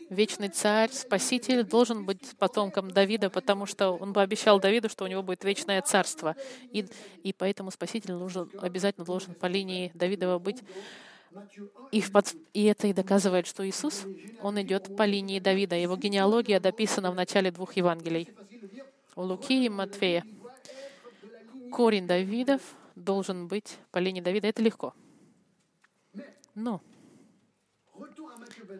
Вечный 0.08 0.48
царь, 0.48 0.90
спаситель 0.90 1.62
должен 1.64 2.04
быть 2.04 2.36
потомком 2.38 2.90
Давида, 2.90 3.30
потому 3.30 3.66
что 3.66 3.90
он 3.90 4.12
пообещал 4.12 4.58
Давиду, 4.58 4.88
что 4.88 5.04
у 5.04 5.06
него 5.06 5.22
будет 5.22 5.44
вечное 5.44 5.82
царство. 5.82 6.36
И, 6.72 6.86
и 7.22 7.32
поэтому 7.32 7.70
спаситель 7.70 8.12
должен, 8.12 8.50
обязательно 8.60 9.04
должен 9.04 9.34
по 9.34 9.46
линии 9.46 9.90
Давидова 9.94 10.38
быть. 10.38 10.62
И, 11.90 12.00
в, 12.00 12.10
и 12.52 12.64
это 12.64 12.86
и 12.86 12.92
доказывает, 12.92 13.46
что 13.46 13.68
Иисус, 13.68 14.04
он 14.40 14.60
идет 14.62 14.96
по 14.96 15.04
линии 15.04 15.40
Давида. 15.40 15.76
Его 15.76 15.96
генеалогия 15.96 16.60
дописана 16.60 17.10
в 17.10 17.14
начале 17.14 17.50
двух 17.50 17.74
Евангелий. 17.76 18.30
У 19.16 19.22
Луки 19.22 19.66
и 19.66 19.68
Матфея. 19.68 20.24
Корень 21.74 22.06
Давидов 22.06 22.62
должен 22.94 23.48
быть 23.48 23.78
по 23.90 23.98
линии 23.98 24.20
Давида. 24.20 24.46
Это 24.46 24.62
легко. 24.62 24.94
Но 26.54 26.80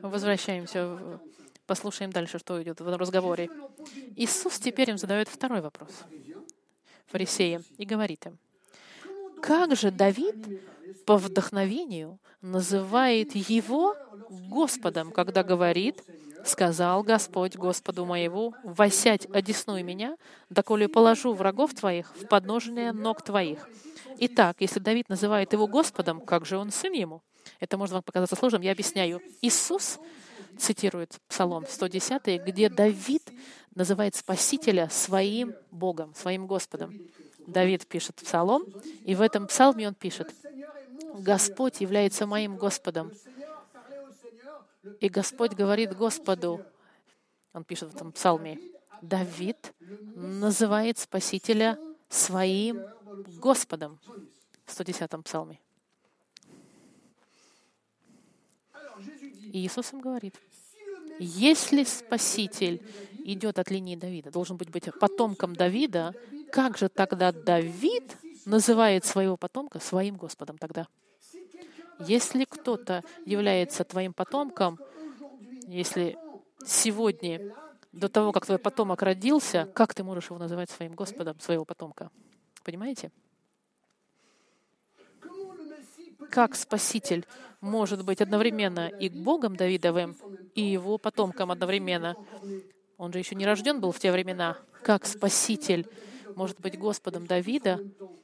возвращаемся, 0.00 1.18
послушаем 1.66 2.12
дальше, 2.12 2.38
что 2.38 2.62
идет 2.62 2.80
в 2.80 2.96
разговоре. 2.96 3.50
Иисус 4.14 4.61
теперь 4.61 4.90
им 4.90 4.98
задает 4.98 5.26
второй 5.26 5.61
вопрос 5.61 5.90
фарисеям 7.07 7.64
и 7.78 7.85
говорит 7.85 8.26
им, 8.26 8.38
как 9.42 9.74
же 9.74 9.90
Давид 9.90 10.37
по 11.04 11.16
вдохновению 11.16 12.20
называет 12.42 13.35
его 13.35 13.96
Господом, 14.30 15.11
когда 15.11 15.42
говорит, 15.42 16.00
сказал 16.44 17.02
Господь 17.02 17.57
Господу 17.57 18.04
моему, 18.04 18.54
«Восядь 18.62 19.26
одесную 19.33 19.85
меня, 19.85 20.16
доколе 20.50 20.88
положу 20.88 21.33
врагов 21.33 21.74
твоих 21.74 22.14
в 22.16 22.26
подножие 22.26 22.92
ног 22.92 23.22
твоих». 23.22 23.68
Итак, 24.18 24.57
если 24.61 24.78
Давид 24.78 25.09
называет 25.09 25.52
его 25.52 25.66
Господом, 25.66 26.20
как 26.20 26.46
же 26.46 26.57
он 26.57 26.70
сын 26.70 26.92
ему? 26.92 27.22
Это 27.61 27.76
может 27.76 27.94
вам 27.94 28.02
показаться 28.02 28.37
сложным, 28.37 28.62
я 28.62 28.72
объясняю. 28.72 29.20
Иисус 29.42 29.98
цитирует 30.59 31.18
Псалом 31.28 31.66
110, 31.68 32.44
где 32.44 32.68
Давид 32.68 33.22
называет 33.74 34.14
Спасителя 34.14 34.88
своим 34.90 35.54
Богом, 35.70 36.14
своим 36.14 36.46
Господом. 36.46 36.94
Давид 37.46 37.87
пишет 37.87 38.16
Псалом, 38.16 38.64
и 39.04 39.14
в 39.14 39.20
этом 39.20 39.46
псалме 39.46 39.88
он 39.88 39.94
пишет, 39.94 40.33
«Господь 41.18 41.80
является 41.80 42.26
моим 42.26 42.57
Господом». 42.57 43.12
И 45.00 45.08
Господь 45.08 45.52
говорит 45.52 45.96
Господу, 45.96 46.64
он 47.52 47.64
пишет 47.64 47.92
в 47.92 47.94
этом 47.94 48.12
псалме, 48.12 48.58
Давид 49.02 49.72
называет 50.14 50.98
Спасителя 50.98 51.78
своим 52.08 52.82
Господом 53.38 53.98
в 54.64 54.70
110-м 54.70 55.22
псалме. 55.22 55.60
И 59.52 59.64
Иисус 59.64 59.92
им 59.92 60.00
говорит, 60.00 60.34
если 61.18 61.84
Спаситель 61.84 62.82
идет 63.24 63.58
от 63.58 63.70
линии 63.70 63.96
Давида, 63.96 64.30
должен 64.30 64.56
быть, 64.56 64.70
быть 64.70 64.88
потомком 64.98 65.54
Давида, 65.54 66.14
как 66.50 66.76
же 66.76 66.88
тогда 66.88 67.32
Давид 67.32 68.16
называет 68.44 69.04
своего 69.04 69.36
потомка 69.36 69.80
своим 69.80 70.16
Господом 70.16 70.58
тогда? 70.58 70.88
Если 72.00 72.44
кто-то 72.44 73.02
является 73.24 73.85
твоим 73.85 74.12
потомком, 74.12 74.78
если 75.66 76.16
сегодня, 76.64 77.54
до 77.92 78.09
того, 78.09 78.33
как 78.33 78.46
твой 78.46 78.59
потомок 78.59 79.02
родился, 79.02 79.68
как 79.74 79.94
ты 79.94 80.02
можешь 80.02 80.30
его 80.30 80.38
называть 80.38 80.70
своим 80.70 80.94
Господом, 80.94 81.38
своего 81.40 81.64
потомка? 81.64 82.11
Понимаете? 82.64 83.11
Как 86.30 86.57
Спаситель 86.57 87.26
может 87.61 88.04
быть 88.04 88.20
одновременно 88.20 88.88
и 88.88 89.09
Богом 89.09 89.57
Давидовым, 89.57 90.16
и 90.54 90.62
его 90.62 90.98
потомком 90.98 91.50
одновременно? 91.50 92.16
Он 92.96 93.12
же 93.12 93.18
еще 93.18 93.35
не 93.35 93.46
рожден 93.46 93.80
был 93.80 93.92
в 93.92 93.98
те 93.98 94.11
времена. 94.11 94.59
Как 94.83 95.07
Спаситель 95.07 95.87
может 96.36 96.60
быть 96.60 96.78
Господом 96.78 97.26
Давида 97.26 97.80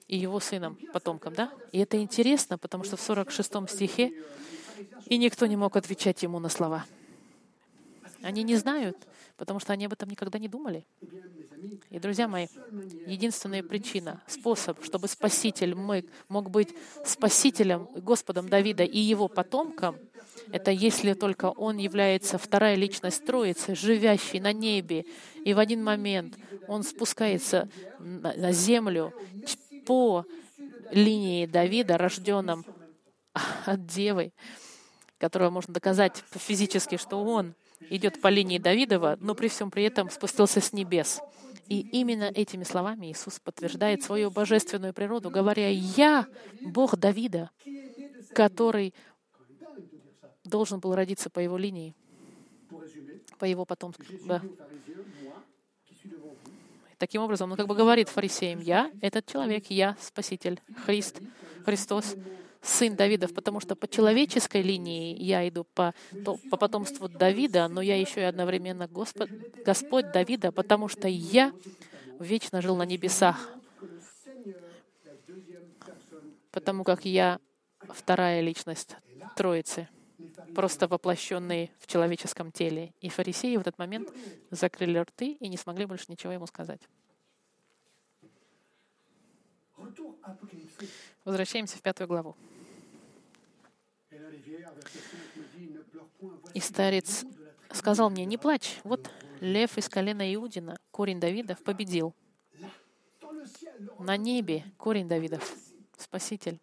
и 0.08 0.16
его 0.16 0.40
сыном, 0.40 0.78
потомком, 0.92 1.34
да? 1.34 1.52
И 1.72 1.78
это 1.78 2.00
интересно, 2.00 2.58
потому 2.58 2.84
что 2.84 2.96
в 2.96 3.00
46 3.00 3.68
стихе 3.68 4.12
и 5.06 5.18
никто 5.18 5.46
не 5.46 5.56
мог 5.56 5.76
отвечать 5.76 6.22
ему 6.22 6.38
на 6.38 6.48
слова. 6.48 6.84
Они 8.22 8.42
не 8.42 8.56
знают, 8.56 8.96
потому 9.36 9.60
что 9.60 9.72
они 9.72 9.86
об 9.86 9.92
этом 9.92 10.10
никогда 10.10 10.38
не 10.38 10.48
думали. 10.48 10.84
И, 11.90 11.98
друзья 11.98 12.28
мои, 12.28 12.48
единственная 13.06 13.62
причина, 13.62 14.22
способ, 14.26 14.82
чтобы 14.84 15.08
Спаситель 15.08 15.74
мог 15.74 16.50
быть 16.50 16.74
Спасителем, 17.04 17.88
Господом 17.96 18.48
Давида 18.48 18.84
и 18.84 18.98
его 18.98 19.28
потомком, 19.28 19.96
это 20.53 20.70
если 20.70 21.14
только 21.14 21.50
он 21.50 21.79
является 21.79 22.38
вторая 22.38 22.74
личность 22.74 23.24
Троицы, 23.24 23.74
живящей 23.74 24.40
на 24.40 24.53
небе, 24.53 25.05
и 25.44 25.55
в 25.55 25.59
один 25.59 25.83
момент 25.83 26.37
он 26.68 26.83
спускается 26.83 27.68
на 27.98 28.53
землю 28.53 29.12
по 29.87 30.24
линии 30.90 31.46
Давида, 31.46 31.98
рожденном 31.98 32.64
от 33.64 33.87
Девы, 33.87 34.33
которого 35.18 35.50
можно 35.50 35.74
доказать 35.74 36.22
физически, 36.33 36.96
что 36.96 37.22
он 37.22 37.55
идет 37.88 38.20
по 38.20 38.29
линии 38.29 38.59
Давидова, 38.59 39.16
но 39.20 39.35
при 39.35 39.48
всем 39.48 39.70
при 39.70 39.85
этом 39.85 40.11
спустился 40.11 40.61
с 40.61 40.72
небес. 40.72 41.20
И 41.68 41.81
именно 41.92 42.24
этими 42.24 42.64
словами 42.64 43.12
Иисус 43.12 43.38
подтверждает 43.38 44.03
свою 44.03 44.31
божественную 44.31 44.92
природу, 44.92 45.31
говоря, 45.31 45.68
«Я 45.68 46.26
Бог 46.61 46.96
Давида, 46.96 47.50
который 48.35 48.92
должен 50.50 50.80
был 50.80 50.94
родиться 50.94 51.30
по 51.30 51.38
его 51.40 51.56
линии, 51.56 51.94
по 53.38 53.44
его 53.44 53.64
потомству». 53.64 54.04
Да. 54.26 54.42
Таким 56.98 57.22
образом, 57.22 57.50
он 57.50 57.56
как 57.56 57.66
бы 57.66 57.74
говорит 57.74 58.10
фарисеям, 58.10 58.60
«Я— 58.60 58.90
этот 59.01 59.24
человек, 59.24 59.70
я— 59.70 59.96
Спаситель, 60.01 60.61
Христ, 60.84 61.22
Христос, 61.64 62.14
сын 62.62 62.94
Давидов, 62.94 63.32
потому 63.32 63.61
что 63.61 63.74
по 63.74 63.88
человеческой 63.88 64.62
линии 64.62 65.16
я 65.16 65.48
иду 65.48 65.64
по, 65.64 65.94
по 66.51 66.57
потомству 66.57 67.09
Давида, 67.09 67.68
но 67.68 67.80
я 67.80 67.98
еще 67.98 68.20
и 68.20 68.24
одновременно 68.24 68.86
Господ, 68.86 69.30
Господь 69.64 70.12
Давида, 70.12 70.53
потому 70.53 70.88
что 70.88 71.09
я 71.09 71.53
вечно 72.18 72.61
жил 72.61 72.76
на 72.76 72.84
небесах, 72.84 73.48
потому 76.51 76.84
как 76.84 77.05
я 77.05 77.40
вторая 77.88 78.40
личность 78.42 78.96
Троицы, 79.36 79.88
просто 80.55 80.88
воплощенный 80.88 81.70
в 81.78 81.86
человеческом 81.86 82.53
теле. 82.53 82.92
И 83.01 83.09
фарисеи 83.09 83.57
в 83.57 83.61
этот 83.61 83.78
момент 83.78 84.12
закрыли 84.51 84.98
рты 84.98 85.32
и 85.32 85.48
не 85.48 85.57
смогли 85.57 85.86
больше 85.86 86.07
ничего 86.09 86.32
ему 86.32 86.46
сказать. 86.46 86.80
Возвращаемся 91.24 91.76
в 91.76 91.82
пятую 91.82 92.09
главу. 92.09 92.36
И 96.55 96.61
старец 96.61 97.24
сказал 97.72 98.11
мне, 98.11 98.24
не 98.24 98.36
плачь, 98.36 98.80
вот 98.84 99.11
лев 99.40 99.78
из 99.78 99.88
колена 99.88 100.34
Иудина, 100.34 100.78
корень 100.90 101.20
Давидов, 101.20 101.62
победил. 101.62 102.14
На 103.98 104.16
небе 104.16 104.64
корень 104.76 105.09
Давидов, 105.09 105.55
Спаситель. 105.96 106.61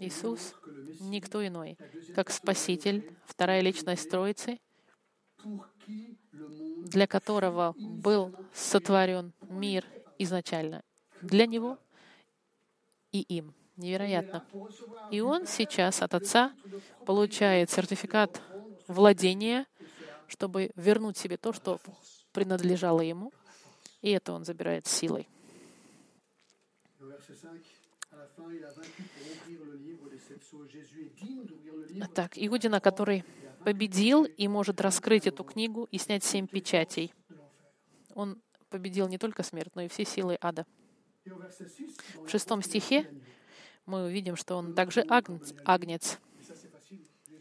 Иисус 0.00 0.54
никто 0.98 1.46
иной, 1.46 1.76
как 2.14 2.30
Спаситель, 2.30 3.14
вторая 3.26 3.60
личность 3.60 4.08
Троицы, 4.08 4.58
для 5.86 7.06
которого 7.06 7.74
был 7.76 8.34
сотворен 8.54 9.32
мир 9.42 9.84
изначально. 10.18 10.82
Для 11.20 11.46
Него 11.46 11.78
и 13.12 13.20
им. 13.20 13.54
Невероятно. 13.76 14.44
И 15.10 15.20
он 15.20 15.46
сейчас 15.46 16.02
от 16.02 16.14
Отца 16.14 16.54
получает 17.06 17.70
сертификат 17.70 18.40
владения, 18.88 19.66
чтобы 20.28 20.70
вернуть 20.76 21.16
себе 21.16 21.36
то, 21.36 21.52
что 21.52 21.78
принадлежало 22.32 23.00
ему. 23.00 23.32
И 24.00 24.10
это 24.10 24.32
он 24.32 24.44
забирает 24.44 24.86
силой. 24.86 25.28
Так, 32.14 32.32
Иудина, 32.36 32.80
который 32.80 33.24
победил 33.64 34.24
и 34.24 34.48
может 34.48 34.80
раскрыть 34.80 35.26
эту 35.26 35.44
книгу 35.44 35.88
и 35.90 35.98
снять 35.98 36.24
семь 36.24 36.46
печатей. 36.46 37.12
Он 38.14 38.40
победил 38.68 39.08
не 39.08 39.18
только 39.18 39.42
смерть, 39.42 39.72
но 39.74 39.82
и 39.82 39.88
все 39.88 40.04
силы 40.04 40.38
ада. 40.40 40.66
В 41.24 42.28
шестом 42.28 42.62
стихе 42.62 43.06
мы 43.86 44.04
увидим, 44.04 44.36
что 44.36 44.56
он 44.56 44.74
также 44.74 45.04
агнец. 45.08 45.52
агнец. 45.64 46.18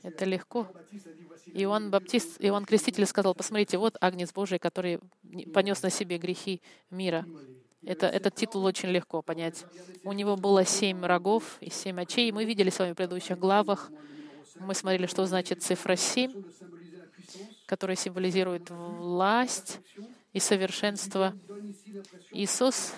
Это 0.04 0.26
легко. 0.26 0.68
Иоанн 1.54 1.92
Баптист, 1.92 2.38
Иоанн 2.40 2.66
Креститель 2.66 3.06
сказал, 3.06 3.36
посмотрите, 3.36 3.78
вот 3.78 3.98
агнец 4.00 4.32
Божий, 4.32 4.60
который 4.60 5.00
понес 5.54 5.82
на 5.82 5.90
себе 5.90 6.18
грехи 6.18 6.62
мира. 6.90 7.26
Это, 7.86 8.08
этот 8.08 8.36
титул 8.36 8.66
очень 8.66 8.90
легко 8.90 9.22
понять. 9.22 9.66
У 10.04 10.12
него 10.12 10.36
было 10.36 10.66
семь 10.66 11.06
рогов 11.06 11.58
и 11.62 11.70
семь 11.70 12.02
очей. 12.02 12.32
Мы 12.32 12.46
видели 12.46 12.70
с 12.70 12.80
вами 12.80 12.92
в 12.92 12.96
предыдущих 12.96 13.40
главах. 13.40 13.90
Мы 14.56 14.74
смотрели, 14.74 15.06
что 15.06 15.26
значит 15.26 15.64
цифра 15.64 15.96
семь, 15.96 16.44
которая 17.66 17.96
символизирует 17.96 18.70
власть 18.70 19.80
и 20.34 20.40
совершенство. 20.40 21.34
Иисус 22.32 22.94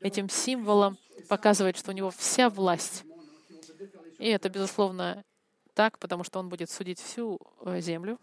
этим 0.00 0.28
символом 0.30 0.96
показывает, 1.28 1.76
что 1.76 1.90
у 1.90 1.94
него 1.94 2.10
вся 2.10 2.48
власть. 2.48 3.04
И 4.18 4.28
это, 4.28 4.48
безусловно, 4.48 5.22
так, 5.74 5.98
потому 5.98 6.24
что 6.24 6.38
он 6.38 6.48
будет 6.48 6.70
судить 6.70 7.00
всю 7.00 7.38
э, 7.64 7.80
землю. 7.80 8.18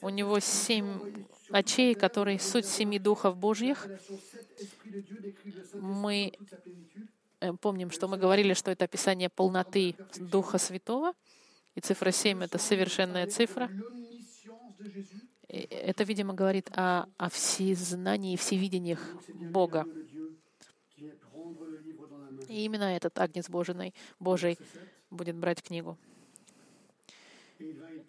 У 0.00 0.08
него 0.08 0.40
семь 0.40 1.24
очей, 1.50 1.94
которые 1.94 2.38
суть 2.38 2.66
семи 2.66 2.98
духов 2.98 3.36
Божьих. 3.36 3.86
Мы 5.74 6.32
э, 7.40 7.52
помним, 7.54 7.90
что 7.90 8.08
мы 8.08 8.16
говорили, 8.16 8.54
что 8.54 8.70
это 8.70 8.84
описание 8.86 9.28
полноты 9.28 9.96
Духа 10.16 10.58
Святого, 10.58 11.12
и 11.74 11.80
цифра 11.80 12.10
семь— 12.10 12.42
это 12.44 12.58
совершенная 12.58 13.26
цифра. 13.26 13.70
Это, 15.48 16.04
видимо, 16.04 16.32
говорит 16.32 16.70
о, 16.72 17.06
о 17.18 17.28
всезнании 17.28 18.34
и 18.34 18.36
всевидениях 18.36 19.00
Бога. 19.28 19.86
И 22.48 22.64
именно 22.64 22.84
этот 22.84 23.18
Агнец 23.18 23.48
Божий, 23.48 23.94
Божий 24.18 24.58
будет 25.12 25.36
брать 25.36 25.62
книгу. 25.62 25.96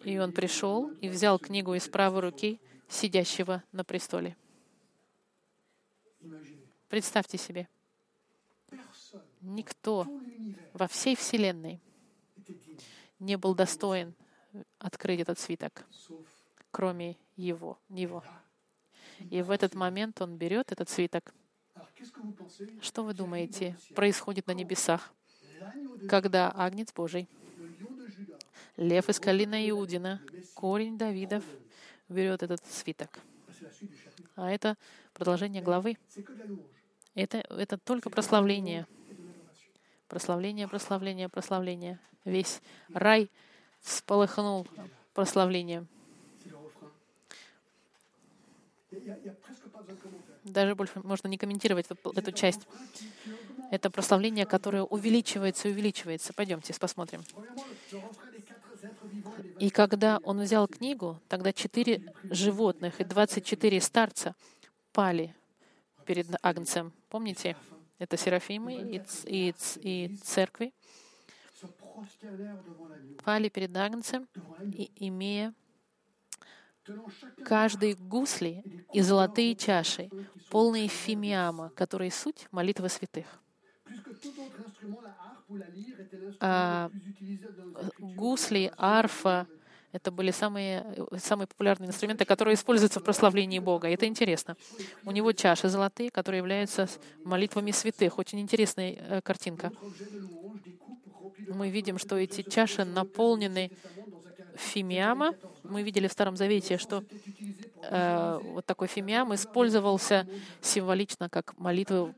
И 0.04 0.18
он 0.18 0.32
пришел 0.32 0.90
и 1.00 1.08
взял 1.08 1.38
книгу 1.38 1.74
из 1.74 1.88
правой 1.88 2.20
руки 2.20 2.60
сидящего 2.88 3.62
на 3.72 3.84
престоле. 3.84 4.36
Представьте 6.88 7.38
себе, 7.38 7.68
никто 9.40 10.06
во 10.72 10.88
всей 10.88 11.16
Вселенной 11.16 11.80
не 13.18 13.36
был 13.36 13.54
достоин 13.54 14.14
открыть 14.78 15.20
этот 15.20 15.38
свиток, 15.38 15.86
кроме 16.70 17.16
его, 17.36 17.78
него. 17.88 18.24
И 19.30 19.42
в 19.42 19.50
этот 19.50 19.74
момент 19.74 20.20
он 20.20 20.36
берет 20.36 20.72
этот 20.72 20.88
свиток. 20.88 21.34
Что 22.80 23.02
вы 23.04 23.14
думаете 23.14 23.76
происходит 23.94 24.46
на 24.46 24.52
небесах, 24.52 25.12
когда 26.08 26.50
Агнец 26.54 26.92
Божий, 26.92 27.28
лев 28.76 29.08
из 29.08 29.20
колена 29.20 29.68
Иудина, 29.70 30.20
корень 30.54 30.98
Давидов, 30.98 31.44
берет 32.08 32.42
этот 32.42 32.64
свиток? 32.66 33.20
А 34.36 34.50
это 34.50 34.76
продолжение 35.12 35.62
главы. 35.62 35.96
Это, 37.14 37.38
это 37.38 37.78
только 37.78 38.10
прославление. 38.10 38.86
Прославление, 40.08 40.68
прославление, 40.68 41.28
прославление. 41.28 41.98
Весь 42.24 42.60
рай 42.92 43.30
всполыхнул 43.80 44.66
прославлением. 45.12 45.86
Даже 50.44 50.74
больше 50.74 51.00
можно 51.02 51.28
не 51.28 51.38
комментировать 51.38 51.86
эту 52.16 52.32
часть. 52.32 52.66
Это 53.74 53.90
прославление, 53.90 54.46
которое 54.46 54.84
увеличивается 54.84 55.66
и 55.68 55.72
увеличивается. 55.72 56.32
Пойдемте 56.32 56.72
посмотрим. 56.74 57.24
И 59.58 59.68
когда 59.68 60.20
он 60.22 60.40
взял 60.40 60.68
книгу, 60.68 61.20
тогда 61.26 61.52
четыре 61.52 62.14
животных 62.22 63.00
и 63.00 63.04
двадцать 63.04 63.44
четыре 63.44 63.80
старца 63.80 64.36
пали 64.92 65.34
перед 66.06 66.28
Агнцем. 66.40 66.92
Помните? 67.08 67.56
Это 67.98 68.16
Серафимы 68.16 68.74
и, 68.74 69.02
и, 69.24 69.54
и 69.80 70.16
церкви. 70.18 70.72
Пали 73.24 73.48
перед 73.48 73.76
Агнцем, 73.76 74.28
и, 74.62 74.88
имея 74.96 75.52
каждой 77.44 77.94
гусли 77.94 78.86
и 78.92 79.00
золотые 79.00 79.56
чаши, 79.56 80.10
полные 80.48 80.86
фимиама, 80.86 81.70
которые 81.70 82.12
суть 82.12 82.46
молитвы 82.52 82.88
святых. 82.88 83.26
А 86.40 86.90
гусли, 87.98 88.72
арфа— 88.76 89.46
это 89.94 90.10
были 90.10 90.32
самые, 90.32 90.84
самые 91.18 91.46
популярные 91.46 91.88
инструменты, 91.88 92.24
которые 92.24 92.54
используются 92.54 92.98
в 92.98 93.04
прославлении 93.04 93.60
Бога. 93.60 93.88
Это 93.88 94.06
интересно. 94.06 94.56
У 95.04 95.12
него 95.12 95.30
чаши 95.32 95.68
золотые, 95.68 96.10
которые 96.10 96.38
являются 96.38 96.88
молитвами 97.24 97.70
святых. 97.70 98.18
Очень 98.18 98.40
интересная 98.40 98.96
э, 98.98 99.20
картинка. 99.22 99.70
Мы 101.48 101.70
видим, 101.70 101.98
что 101.98 102.16
эти 102.16 102.42
чаши 102.42 102.84
наполнены 102.84 103.70
фимиама. 104.56 105.34
Мы 105.62 105.82
видели 105.82 106.08
в 106.08 106.12
Старом 106.12 106.36
Завете, 106.36 106.76
что 106.76 107.04
э, 107.82 108.40
вот 108.42 108.66
такой 108.66 108.88
фимиам 108.88 109.32
использовался 109.32 110.26
символично 110.60 111.28
как 111.28 111.56
молитвы, 111.56 112.14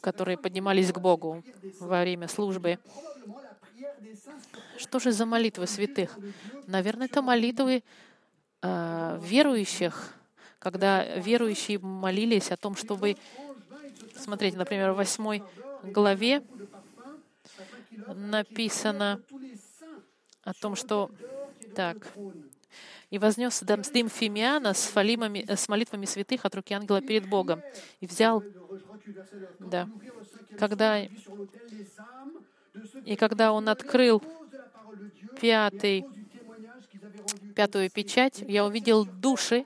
которые 0.00 0.36
поднимались 0.36 0.92
к 0.92 0.98
Богу 0.98 1.42
во 1.80 2.02
время 2.02 2.28
службы. 2.28 2.78
Что 4.78 4.98
же 4.98 5.12
за 5.12 5.26
молитвы 5.26 5.66
святых? 5.66 6.18
Наверное, 6.66 7.06
это 7.06 7.22
молитвы 7.22 7.82
э, 8.62 9.20
верующих, 9.22 10.14
когда 10.58 11.04
верующие 11.16 11.78
молились 11.78 12.50
о 12.50 12.56
том, 12.56 12.76
чтобы... 12.76 13.16
Смотрите, 14.16 14.56
например, 14.56 14.92
в 14.92 14.96
восьмой 14.96 15.42
главе 15.82 16.42
написано 18.06 19.20
о 20.42 20.52
том, 20.54 20.76
что 20.76 21.10
так. 21.74 21.96
«И 23.10 23.18
вознес 23.18 23.60
дым 23.60 23.82
Фимиана 23.82 24.74
с, 24.74 24.84
фалимами, 24.86 25.44
с 25.48 25.68
молитвами 25.68 26.06
святых 26.06 26.44
от 26.44 26.54
руки 26.54 26.74
ангела 26.74 27.00
перед 27.00 27.28
Богом. 27.28 27.62
И 28.00 28.06
взял, 28.06 28.42
да, 29.60 29.88
когда, 30.58 31.00
и 33.04 33.16
когда 33.16 33.52
он 33.52 33.68
открыл 33.68 34.22
пятый, 35.40 36.04
пятую 37.54 37.90
печать, 37.90 38.42
я 38.46 38.64
увидел 38.64 39.04
души, 39.04 39.64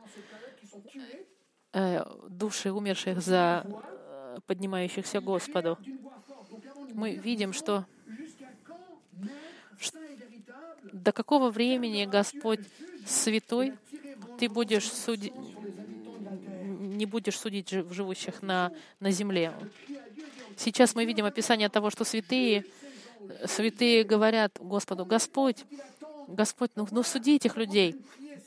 э, 1.73 2.05
души 2.29 2.73
умерших 2.73 3.21
за 3.21 3.65
э, 3.65 4.39
поднимающихся 4.47 5.21
Господу. 5.21 5.79
Мы 6.93 7.15
видим, 7.15 7.53
что 7.53 7.87
до 10.93 11.13
какого 11.13 11.51
времени, 11.51 12.05
Господь 12.05 12.61
святой, 13.07 13.75
ты 14.39 14.49
будешь 14.49 14.91
судить, 14.91 15.33
не 17.01 17.07
будешь 17.07 17.39
судить 17.39 17.71
жив- 17.71 17.93
живущих 17.93 18.43
на, 18.43 18.73
на 19.01 19.11
земле. 19.11 19.53
Сейчас 20.57 20.95
мы 20.95 21.05
видим 21.07 21.25
описание 21.25 21.69
того, 21.69 21.91
что 21.91 22.05
святые, 22.05 22.65
святые 23.47 24.05
говорят 24.05 24.53
Господу, 24.61 25.05
Господь, 25.07 25.65
Господь, 26.29 26.71
ну, 26.77 26.87
ну 26.91 27.03
суди 27.03 27.37
этих 27.37 27.57
людей, 27.57 27.97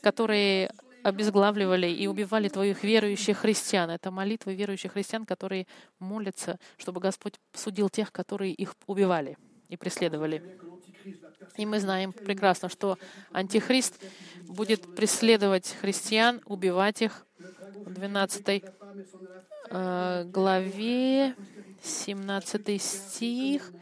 которые 0.00 0.70
обезглавливали 1.02 1.88
и 1.88 2.06
убивали 2.06 2.48
твоих 2.48 2.82
верующих 2.84 3.38
христиан. 3.38 3.90
Это 3.90 4.10
молитвы 4.10 4.54
верующих 4.54 4.92
христиан, 4.92 5.26
которые 5.26 5.66
молятся, 5.98 6.58
чтобы 6.78 7.00
Господь 7.00 7.34
судил 7.52 7.90
тех, 7.90 8.10
которые 8.12 8.54
их 8.54 8.74
убивали 8.86 9.36
и 9.68 9.76
преследовали. 9.76 10.42
И 11.56 11.66
мы 11.66 11.78
знаем 11.80 12.12
прекрасно, 12.12 12.68
что 12.68 12.98
Антихрист 13.32 14.02
будет 14.42 14.94
преследовать 14.96 15.76
христиан, 15.80 16.40
убивать 16.46 17.02
их. 17.02 17.26
В 17.74 17.92
12 17.92 18.64
э, 19.70 20.24
главе, 20.24 21.34
17 21.82 22.82
стих. 22.82 23.72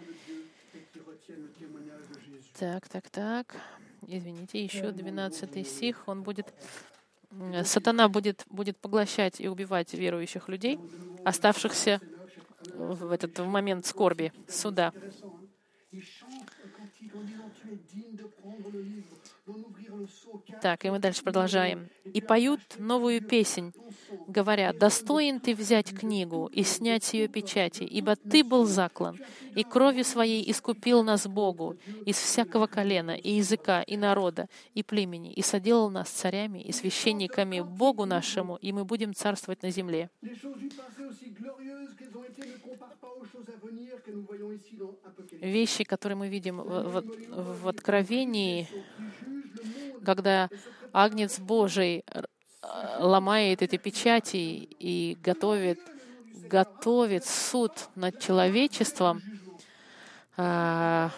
Так, 2.58 2.88
так, 2.88 3.10
так. 3.10 3.56
Извините, 4.06 4.62
еще 4.62 4.92
12 4.92 5.66
стих. 5.66 6.02
Он 6.06 6.22
будет 6.22 6.52
Сатана 7.64 8.08
будет, 8.08 8.44
будет 8.50 8.76
поглощать 8.76 9.40
и 9.40 9.48
убивать 9.48 9.94
верующих 9.94 10.48
людей, 10.48 10.78
оставшихся 11.24 12.00
в 12.74 13.10
этот 13.10 13.38
в 13.38 13.46
момент 13.46 13.86
скорби, 13.86 14.32
суда. 14.48 14.92
Так, 20.60 20.84
и 20.84 20.90
мы 20.90 20.98
дальше 20.98 21.22
продолжаем. 21.22 21.88
«И 22.12 22.20
поют 22.20 22.60
новую 22.78 23.22
песнь, 23.22 23.72
говоря, 24.26 24.72
«Достоин 24.72 25.40
ты 25.40 25.54
взять 25.54 25.92
книгу 25.92 26.46
и 26.52 26.62
снять 26.62 27.04
с 27.04 27.14
ее 27.14 27.28
печати, 27.28 27.84
ибо 27.84 28.16
ты 28.16 28.44
был 28.44 28.64
заклан, 28.66 29.18
и 29.54 29.64
кровью 29.64 30.04
своей 30.04 30.48
искупил 30.50 31.02
нас 31.02 31.26
Богу 31.26 31.76
из 32.04 32.16
всякого 32.18 32.66
колена, 32.66 33.12
и 33.12 33.32
языка, 33.32 33.82
и 33.82 33.96
народа, 33.96 34.48
и 34.74 34.82
племени, 34.82 35.32
и 35.32 35.42
соделал 35.42 35.90
нас 35.90 36.08
царями 36.10 36.60
и 36.60 36.72
священниками 36.72 37.60
Богу 37.60 38.04
нашему, 38.04 38.56
и 38.56 38.72
мы 38.72 38.84
будем 38.84 39.14
царствовать 39.14 39.62
на 39.62 39.70
земле». 39.70 40.10
Вещи, 45.40 45.84
которые 45.84 46.16
мы 46.16 46.28
видим 46.28 46.58
в, 46.58 47.00
в- 47.02 47.62
в 47.62 47.68
Откровении, 47.68 48.68
когда 50.04 50.48
Агнец 50.92 51.38
Божий 51.38 52.04
р- 52.06 52.28
ломает 52.98 53.62
эти 53.62 53.76
печати 53.76 54.36
и 54.36 55.16
готовит, 55.22 55.80
готовит 56.48 57.24
суд 57.24 57.72
над 57.94 58.20
человечеством, 58.20 59.22
а, 60.36 61.10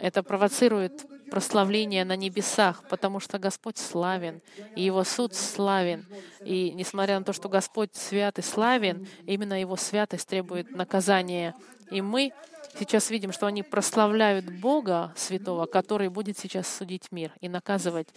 это 0.00 0.22
провоцирует 0.22 1.06
прославление 1.30 2.04
на 2.04 2.16
небесах, 2.16 2.84
потому 2.88 3.18
что 3.18 3.38
Господь 3.38 3.78
славен, 3.78 4.40
и 4.76 4.82
Его 4.82 5.02
суд 5.02 5.34
славен. 5.34 6.06
И 6.44 6.70
несмотря 6.74 7.18
на 7.18 7.24
то, 7.24 7.32
что 7.32 7.48
Господь 7.48 7.94
свят 7.94 8.38
и 8.38 8.42
славен, 8.42 9.08
именно 9.26 9.60
Его 9.60 9.76
святость 9.76 10.28
требует 10.28 10.70
наказания. 10.70 11.54
И 11.90 12.00
мы 12.00 12.32
сейчас 12.78 13.10
видим, 13.10 13.32
что 13.32 13.46
они 13.46 13.62
прославляют 13.62 14.46
Бога 14.60 15.12
Святого, 15.16 15.66
который 15.66 16.08
будет 16.08 16.38
сейчас 16.38 16.68
судить 16.68 17.12
мир 17.12 17.32
и 17.40 17.48
наказывать 17.48 18.08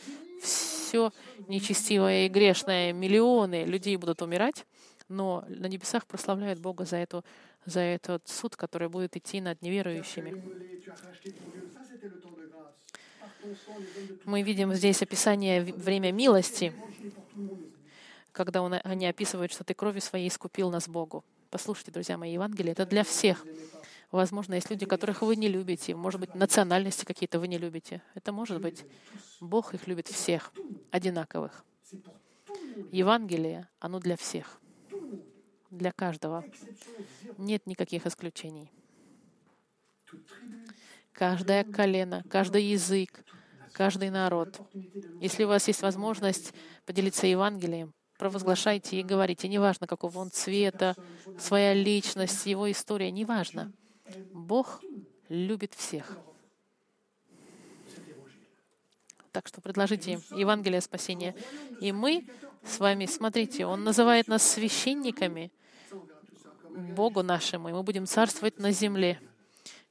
все 0.41 1.11
нечестивое 1.47 2.25
и 2.25 2.29
грешное. 2.29 2.93
Миллионы 2.93 3.65
людей 3.65 3.97
будут 3.97 4.21
умирать, 4.21 4.65
но 5.09 5.43
на 5.47 5.67
небесах 5.67 6.05
прославляют 6.05 6.59
Бога 6.59 6.85
за, 6.85 6.97
эту, 6.97 7.23
за 7.65 7.81
этот 7.81 8.27
суд, 8.27 8.55
который 8.55 8.89
будет 8.89 9.15
идти 9.15 9.41
над 9.41 9.61
неверующими. 9.61 10.43
Мы 14.25 14.41
видим 14.41 14.73
здесь 14.73 15.01
описание 15.01 15.61
время 15.63 16.11
милости, 16.11 16.73
когда 18.31 18.61
он, 18.61 18.75
они 18.83 19.07
описывают, 19.07 19.51
что 19.51 19.63
ты 19.63 19.73
кровью 19.73 20.01
своей 20.01 20.27
искупил 20.27 20.69
нас 20.69 20.87
Богу. 20.87 21.23
Послушайте, 21.49 21.91
друзья 21.91 22.17
мои, 22.17 22.33
Евангелие— 22.33 22.71
это 22.73 22.85
для 22.85 23.03
всех. 23.03 23.45
Возможно, 24.11 24.55
есть 24.55 24.69
люди, 24.69 24.85
которых 24.85 25.21
вы 25.21 25.35
не 25.35 25.47
любите, 25.47 25.95
может 25.95 26.19
быть, 26.19 26.35
национальности 26.35 27.05
какие-то 27.05 27.39
вы 27.39 27.47
не 27.47 27.57
любите. 27.57 28.01
Это 28.15 28.31
может 28.31 28.61
быть. 28.61 28.85
Бог 29.39 29.73
их 29.73 29.87
любит 29.87 30.07
всех, 30.07 30.51
одинаковых. 30.91 31.65
Евангелие, 32.91 33.69
оно 33.79 33.99
для 33.99 34.17
всех, 34.17 34.59
для 35.69 35.91
каждого. 35.91 36.43
Нет 37.37 37.65
никаких 37.65 38.05
исключений. 38.05 38.71
Каждое 41.11 41.63
колено, 41.63 42.23
каждый 42.29 42.63
язык, 42.63 43.23
каждый 43.73 44.09
народ. 44.09 44.59
Если 45.19 45.43
у 45.43 45.47
вас 45.47 45.67
есть 45.67 45.81
возможность 45.81 46.53
поделиться 46.85 47.25
Евангелием, 47.25 47.93
провозглашайте 48.17 48.99
и 48.99 49.03
говорите, 49.03 49.47
неважно, 49.47 49.87
какого 49.87 50.19
он 50.19 50.31
цвета, 50.31 50.95
своя 51.39 51.73
личность, 51.73 52.45
его 52.45 52.69
история, 52.71 53.11
неважно. 53.11 53.71
Бог 54.33 54.81
любит 55.29 55.73
всех. 55.73 56.17
Так 59.31 59.47
что 59.47 59.61
предложите 59.61 60.13
им 60.13 60.23
Евангелие 60.35 60.81
спасения. 60.81 61.35
И 61.79 61.91
мы 61.91 62.27
с 62.63 62.79
вами, 62.79 63.05
смотрите, 63.05 63.65
Он 63.65 63.83
называет 63.83 64.27
нас 64.27 64.41
священниками 64.41 65.51
Богу 66.95 67.23
нашему, 67.23 67.69
и 67.69 67.71
мы 67.71 67.83
будем 67.83 68.05
царствовать 68.05 68.59
на 68.59 68.71
земле. 68.71 69.19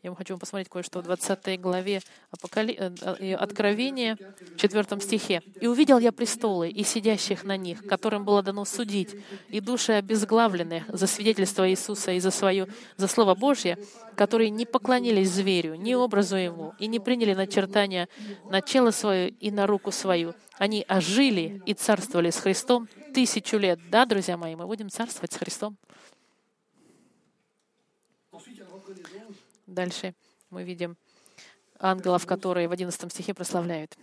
Я 0.06 0.14
хочу 0.14 0.34
вам 0.34 0.38
посмотреть 0.38 0.68
кое-что 0.68 1.00
в 1.00 1.02
20 1.02 1.60
главе 1.60 2.00
Апокали... 2.30 2.76
э, 2.78 2.94
э, 3.18 3.34
Откровения, 3.34 4.16
в 4.54 4.56
4 4.56 5.00
стихе. 5.00 5.42
«И 5.60 5.66
увидел 5.66 5.98
я 5.98 6.12
престолы 6.12 6.68
и 6.68 6.84
сидящих 6.84 7.42
на 7.42 7.56
них, 7.56 7.84
которым 7.84 8.24
было 8.24 8.40
дано 8.40 8.64
судить, 8.64 9.16
и 9.48 9.58
души 9.58 9.94
обезглавленных 9.94 10.84
за 10.86 11.08
свидетельство 11.08 11.68
Иисуса 11.68 12.12
и 12.12 12.20
за, 12.20 12.30
свое, 12.30 12.68
за 12.96 13.08
Слово 13.08 13.34
Божье, 13.34 13.78
которые 14.14 14.50
не 14.50 14.64
поклонились 14.64 15.32
зверю, 15.32 15.74
ни 15.74 15.94
образу 15.94 16.36
ему, 16.36 16.72
и 16.78 16.86
не 16.86 17.00
приняли 17.00 17.34
начертания 17.34 18.08
на 18.48 18.60
тело 18.60 18.92
свое 18.92 19.30
и 19.30 19.50
на 19.50 19.66
руку 19.66 19.90
свою. 19.90 20.34
Они 20.56 20.84
ожили 20.86 21.60
и 21.66 21.74
царствовали 21.74 22.30
с 22.30 22.36
Христом 22.36 22.88
тысячу 23.12 23.56
лет». 23.56 23.80
Да, 23.90 24.06
друзья 24.06 24.36
мои, 24.36 24.54
мы 24.54 24.66
будем 24.66 24.88
царствовать 24.88 25.32
с 25.32 25.36
Христом. 25.36 25.76
Дальше 29.76 30.14
мы 30.48 30.64
видим 30.64 30.96
ангелов, 31.78 32.24
которые 32.24 32.66
в 32.66 32.72
11 32.72 33.12
стихе 33.12 33.34
прославляют. 33.34 33.94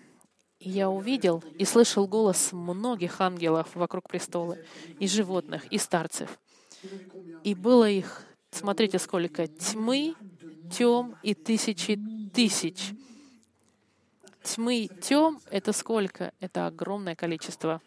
«И 0.60 0.70
я 0.70 0.88
увидел 0.88 1.44
и 1.58 1.66
слышал 1.66 2.08
голос 2.08 2.54
многих 2.54 3.20
ангелов 3.20 3.68
вокруг 3.74 4.08
престола, 4.08 4.56
и 5.00 5.08
животных, 5.08 5.66
и 5.72 5.80
старцев. 5.80 6.40
И 7.44 7.56
было 7.56 7.90
их, 7.90 8.24
смотрите 8.52 9.00
сколько, 9.00 9.48
тьмы, 9.48 10.14
тем 10.72 11.16
и 11.24 11.34
тысячи 11.34 12.00
тысяч. 12.32 12.92
Тьмы 14.44 14.88
тем— 15.02 15.40
это 15.50 15.74
сколько? 15.74 16.34
Это 16.40 16.68
огромное 16.68 17.16
количество. 17.16 17.82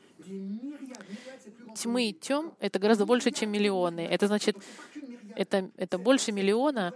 Тьмы 1.77 2.13
тем— 2.21 2.53
это 2.59 2.81
гораздо 2.81 3.07
больше, 3.07 3.31
чем 3.31 3.51
миллионы. 3.53 4.01
Это 4.01 4.27
значит, 4.27 4.57
это, 5.37 5.71
это 5.77 5.99
больше 5.99 6.33
миллиона. 6.33 6.93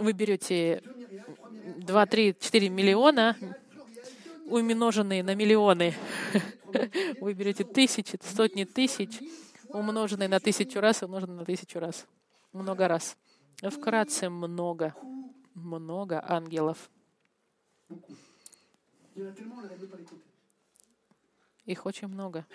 Вы 0.00 0.12
берете 0.14 0.82
2, 1.76 2.06
3, 2.06 2.36
4 2.40 2.68
миллиона, 2.70 3.36
умноженные 4.46 5.22
на 5.22 5.34
миллионы. 5.34 5.94
Вы 7.20 7.34
берете 7.34 7.64
тысячи, 7.64 8.18
сотни 8.22 8.64
тысяч, 8.64 9.20
умноженные 9.68 10.28
на 10.28 10.40
тысячу 10.40 10.80
раз, 10.80 11.02
умноженные 11.02 11.40
на 11.40 11.44
тысячу 11.44 11.78
раз. 11.80 12.06
Много 12.54 12.88
раз. 12.88 13.18
Вкратце 13.62 14.30
много. 14.30 14.94
Много 15.54 16.24
ангелов. 16.26 16.90
Их 21.66 21.84
очень 21.84 22.08
много. 22.08 22.46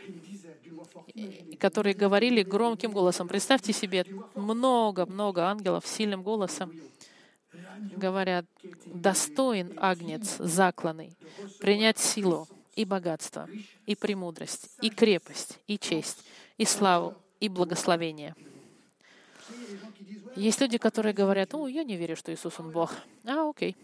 Которые 1.59 1.93
говорили 1.93 2.41
громким 2.41 2.91
голосом. 2.91 3.27
Представьте 3.27 3.71
себе, 3.71 4.03
много-много 4.33 5.43
ангелов 5.43 5.85
сильным 5.85 6.23
голосом 6.23 6.73
говорят, 7.95 8.45
достоин 8.85 9.73
агнец 9.77 10.37
закланный 10.37 11.13
принять 11.59 11.97
силу 11.97 12.47
и 12.75 12.85
богатство, 12.85 13.47
и 13.85 13.95
премудрость, 13.95 14.69
и 14.81 14.89
крепость, 14.89 15.59
и 15.67 15.77
честь, 15.77 16.25
и 16.57 16.65
славу, 16.65 17.15
и 17.39 17.49
благословение. 17.49 18.35
Есть 20.35 20.59
люди, 20.59 20.77
которые 20.77 21.13
говорят, 21.13 21.53
о, 21.53 21.67
я 21.67 21.83
не 21.83 21.95
верю, 21.95 22.15
что 22.15 22.33
Иисус, 22.33 22.59
Он 22.59 22.71
Бог. 22.71 22.91
А, 23.23 23.49
окей. 23.49 23.75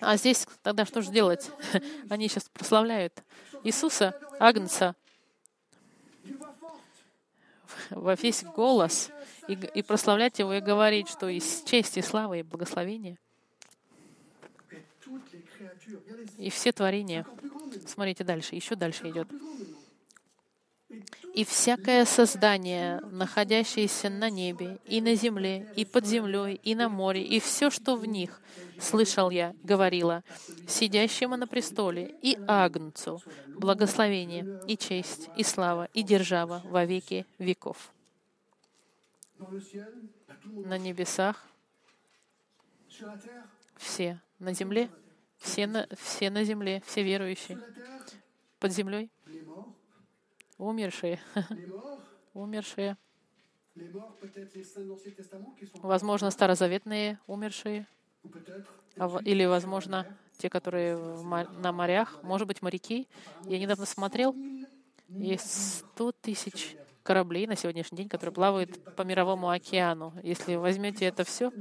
А 0.00 0.16
здесь 0.16 0.46
тогда 0.62 0.86
что 0.86 1.02
же 1.02 1.10
делать? 1.10 1.50
Они 2.08 2.28
сейчас 2.28 2.48
прославляют 2.48 3.22
Иисуса, 3.64 4.18
Агнца, 4.38 4.94
во 7.90 8.14
весь 8.14 8.44
голос 8.44 9.10
и, 9.48 9.52
и 9.52 9.82
прославлять 9.82 10.38
Его 10.38 10.54
и 10.54 10.60
говорить, 10.60 11.08
что 11.08 11.28
из 11.28 11.62
чести, 11.64 12.00
славы 12.00 12.40
и 12.40 12.42
благословения 12.42 13.18
и 16.38 16.50
все 16.50 16.72
творения. 16.72 17.26
Смотрите 17.86 18.24
дальше, 18.24 18.54
еще 18.54 18.74
дальше 18.74 19.10
идет. 19.10 19.28
И 21.38 21.44
всякое 21.44 22.04
создание, 22.04 22.98
находящееся 23.12 24.10
на 24.10 24.28
небе, 24.28 24.80
и 24.84 25.00
на 25.00 25.14
земле, 25.14 25.72
и 25.76 25.84
под 25.84 26.04
землей, 26.04 26.60
и 26.64 26.74
на 26.74 26.88
море, 26.88 27.22
и 27.22 27.38
все, 27.38 27.70
что 27.70 27.94
в 27.94 28.04
них, 28.06 28.40
слышал 28.80 29.30
я, 29.30 29.54
говорила, 29.62 30.24
сидящему 30.66 31.36
на 31.36 31.46
престоле, 31.46 32.12
и 32.22 32.36
Агнцу, 32.48 33.22
благословение, 33.46 34.60
и 34.66 34.76
честь, 34.76 35.30
и 35.36 35.44
слава, 35.44 35.88
и 35.94 36.02
держава 36.02 36.60
во 36.64 36.84
веки 36.84 37.24
веков. 37.38 37.92
На 40.42 40.76
небесах 40.76 41.46
все, 43.76 44.20
на 44.40 44.52
земле 44.52 44.90
все 45.38 45.68
на, 45.68 45.86
все 45.96 46.30
на 46.30 46.42
земле, 46.42 46.82
все 46.84 47.04
верующие, 47.04 47.60
под 48.58 48.72
землей 48.72 49.08
умершие, 50.58 51.20
умершие, 52.34 52.96
возможно, 55.82 56.30
старозаветные 56.30 57.18
умершие, 57.26 57.86
А 58.96 59.18
или, 59.24 59.44
возможно, 59.44 60.06
те, 60.38 60.50
которые 60.50 60.96
на 60.96 61.72
морях, 61.72 62.18
может 62.22 62.48
быть, 62.48 62.62
моряки. 62.62 63.08
Я 63.44 63.58
недавно 63.58 63.86
смотрел, 63.86 64.34
есть 65.08 65.78
100 65.94 66.12
тысяч 66.20 66.76
кораблей 67.02 67.46
на 67.46 67.56
сегодняшний 67.56 67.98
день, 67.98 68.08
которые 68.08 68.34
плавают 68.34 68.78
по 68.96 69.02
мировому 69.02 69.48
океану. 69.48 70.12
Если 70.22 70.56
возьмете 70.56 71.06
это 71.06 71.24
все, 71.24 71.52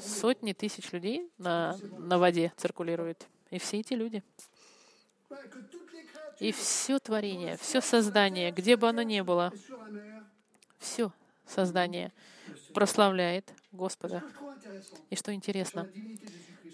сотни 0.00 0.52
тысяч 0.52 0.92
людей 0.92 1.30
на, 1.38 1.76
на 1.98 2.18
воде 2.18 2.52
циркулируют. 2.56 3.26
И 3.50 3.58
все 3.58 3.80
эти 3.80 3.94
люди. 3.94 4.22
И 6.40 6.52
все 6.52 6.98
творение, 6.98 7.56
все 7.56 7.80
создание, 7.80 8.50
где 8.50 8.76
бы 8.76 8.88
оно 8.88 9.02
ни 9.02 9.20
было, 9.20 9.52
все 10.78 11.12
создание 11.46 12.12
прославляет 12.74 13.52
Господа. 13.70 14.22
И 15.10 15.16
что 15.16 15.32
интересно, 15.32 15.88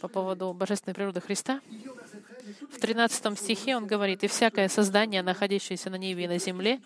по 0.00 0.08
поводу 0.08 0.52
божественной 0.52 0.94
природы 0.94 1.20
Христа, 1.20 1.60
Il 1.70 1.78
dit 1.78 1.88
au 1.88 1.94
verset 1.94 2.20
13, 2.20 2.50
et 2.50 2.54
toutes 2.54 2.72
В 2.72 2.80
13 2.80 3.38
стихе 3.38 3.76
он 3.76 3.86
говорит, 3.86 4.22
«И 4.24 4.28
всякое 4.28 4.68
создание, 4.68 5.22
находящееся 5.22 5.90
на 5.90 5.96
небе 5.96 6.24
и 6.24 6.28
на 6.28 6.38
земле, 6.38 6.80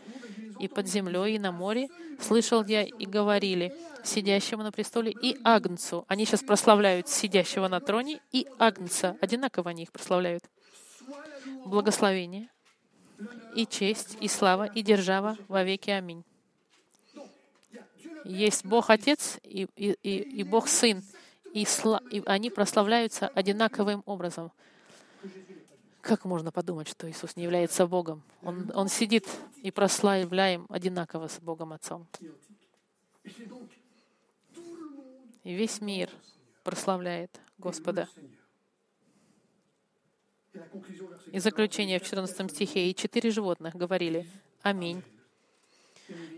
и 0.59 0.69
под 0.69 0.87
землей, 0.89 1.37
и 1.37 1.39
на 1.39 1.53
море, 1.53 1.89
слышал 2.21 2.65
я 2.65 2.83
и 2.83 3.07
говорили 3.07 3.75
сидящему 4.05 4.63
на 4.63 4.73
престоле 4.73 5.13
и 5.13 5.37
Агнцу». 5.45 6.05
Они 6.09 6.25
сейчас 6.25 6.43
прославляют 6.43 7.09
сидящего 7.09 7.69
на 7.69 7.81
троне 7.81 8.21
и 8.33 8.47
Агнца. 8.59 9.17
Одинаково 9.21 9.71
они 9.71 9.83
их 9.83 9.93
прославляют. 9.93 10.45
Благословение 11.65 12.49
и 13.55 13.67
честь, 13.67 14.17
и 14.21 14.29
слава, 14.29 14.67
и 14.67 14.83
держава 14.83 15.37
во 15.49 15.63
веки. 15.63 15.91
Аминь. 15.91 16.25
Есть 18.25 18.65
Бог 18.65 18.91
Отец 18.91 19.39
и, 19.43 19.67
и, 19.77 19.97
и, 20.03 20.19
и 20.19 20.43
Бог 20.45 20.69
Сын, 20.69 21.03
и, 21.53 21.65
сла- 21.65 22.07
и 22.11 22.23
они 22.27 22.51
прославляются 22.51 23.29
одинаковым 23.29 24.03
образом. 24.07 24.53
Как 26.01 26.25
можно 26.25 26.51
подумать, 26.51 26.89
что 26.89 27.09
Иисус 27.11 27.37
не 27.37 27.45
является 27.45 27.87
Богом? 27.87 28.23
Он, 28.43 28.71
он 28.75 28.89
сидит 28.89 29.29
и 29.63 29.71
прославляем 29.71 30.67
одинаково 30.69 31.29
с 31.29 31.39
Богом 31.41 31.73
Отцом. 31.73 32.07
И 35.45 35.55
весь 35.55 35.81
мир 35.81 36.11
прославляет 36.65 37.41
Господа. 37.59 38.09
И 41.33 41.39
заключение 41.39 41.99
в 41.99 42.05
14 42.05 42.51
стихе. 42.51 42.91
«И 42.91 42.95
четыре 42.95 43.31
животных 43.31 43.75
говорили 43.75 44.27
«Аминь». 44.63 45.03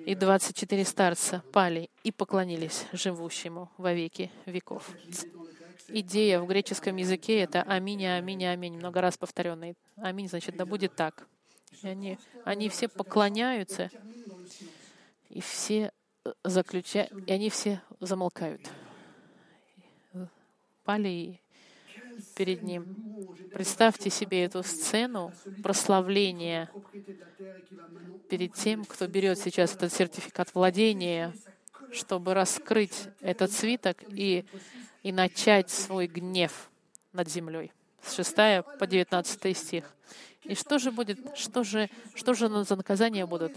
И 0.06 0.14
двадцать 0.14 0.56
четыре 0.56 0.84
старца 0.84 1.42
пали 1.52 1.90
и 2.04 2.12
поклонились 2.12 2.86
живущему 2.92 3.70
во 3.76 3.92
веки 3.92 4.30
веков. 4.46 4.90
Идея 5.88 6.40
в 6.40 6.46
греческом 6.46 6.96
языке— 6.96 7.38
это 7.40 7.62
«Аминь, 7.62 8.06
Аминь, 8.06 8.44
Аминь», 8.44 8.76
много 8.76 9.00
раз 9.00 9.16
повторенный. 9.16 9.74
«Аминь» 9.96 10.28
значит 10.28 10.56
«да 10.56 10.64
будет 10.64 10.94
так». 10.94 11.26
И 11.82 11.88
они, 11.88 12.18
они 12.44 12.68
все 12.68 12.88
поклоняются, 12.88 13.90
и 15.28 15.40
все 15.40 15.90
заключают, 16.44 17.12
и 17.26 17.32
они 17.32 17.50
все 17.50 17.82
замолкают. 18.00 18.70
Пали 20.84 21.40
перед 22.34 22.62
Ним. 22.62 22.96
Представьте 23.52 24.10
себе 24.10 24.44
эту 24.44 24.62
сцену 24.62 25.32
прославления 25.62 26.70
перед 28.28 28.54
тем, 28.54 28.84
кто 28.84 29.06
берет 29.06 29.38
сейчас 29.38 29.74
этот 29.74 29.92
сертификат 29.92 30.54
владения, 30.54 31.32
чтобы 31.92 32.34
раскрыть 32.34 33.08
этот 33.20 33.52
свиток 33.52 33.98
и, 34.08 34.44
и 35.02 35.12
начать 35.12 35.70
свой 35.70 36.06
гнев 36.06 36.70
над 37.12 37.28
землей. 37.28 37.72
С 38.02 38.14
6 38.14 38.34
по 38.78 38.86
19 38.86 39.56
стих. 39.56 39.94
И 40.42 40.54
что 40.54 40.78
же 40.78 40.90
будет, 40.90 41.18
что 41.36 41.64
же, 41.64 41.88
что 42.14 42.34
же 42.34 42.64
за 42.64 42.76
наказания 42.76 43.24
будут? 43.24 43.52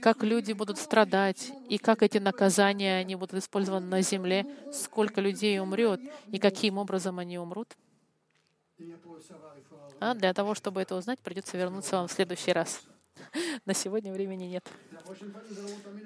Как 0.00 0.24
люди 0.24 0.52
будут 0.52 0.78
страдать, 0.78 1.52
и 1.68 1.78
как 1.78 2.02
эти 2.02 2.18
наказания 2.18 2.96
они 2.98 3.14
будут 3.14 3.34
использованы 3.34 3.86
на 3.86 4.02
земле, 4.02 4.44
сколько 4.72 5.20
людей 5.20 5.60
умрет, 5.60 6.00
и 6.32 6.38
каким 6.38 6.78
образом 6.78 7.20
они 7.20 7.38
умрут? 7.38 7.76
А 10.00 10.14
для 10.14 10.32
того, 10.34 10.54
чтобы 10.54 10.80
это 10.80 10.96
узнать, 10.96 11.20
придется 11.20 11.56
вернуться 11.56 11.96
вам 11.96 12.08
в 12.08 12.12
следующий 12.12 12.52
раз. 12.52 12.82
На 13.64 13.74
сегодня 13.74 14.12
времени 14.12 14.44
нет. 14.44 14.68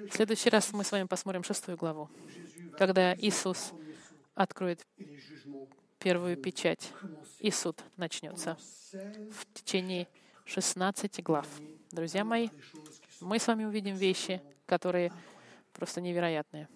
В 0.09 0.13
следующий 0.13 0.49
раз 0.49 0.71
мы 0.73 0.83
с 0.83 0.91
вами 0.91 1.05
посмотрим 1.05 1.43
шестую 1.43 1.77
главу, 1.77 2.09
когда 2.77 3.15
Иисус 3.15 3.71
откроет 4.35 4.85
первую 5.99 6.37
печать, 6.37 6.91
и 7.39 7.51
суд 7.51 7.83
начнется 7.95 8.57
16 8.91 9.33
в 9.33 9.53
течение 9.53 10.07
16 10.45 11.23
глав. 11.23 11.47
Друзья 11.91 12.23
мои, 12.23 12.49
мы 13.19 13.39
с 13.39 13.47
вами 13.47 13.65
увидим 13.65 13.95
вещи, 13.95 14.41
которые 14.65 15.11
просто 15.73 16.01
невероятные. 16.01 16.67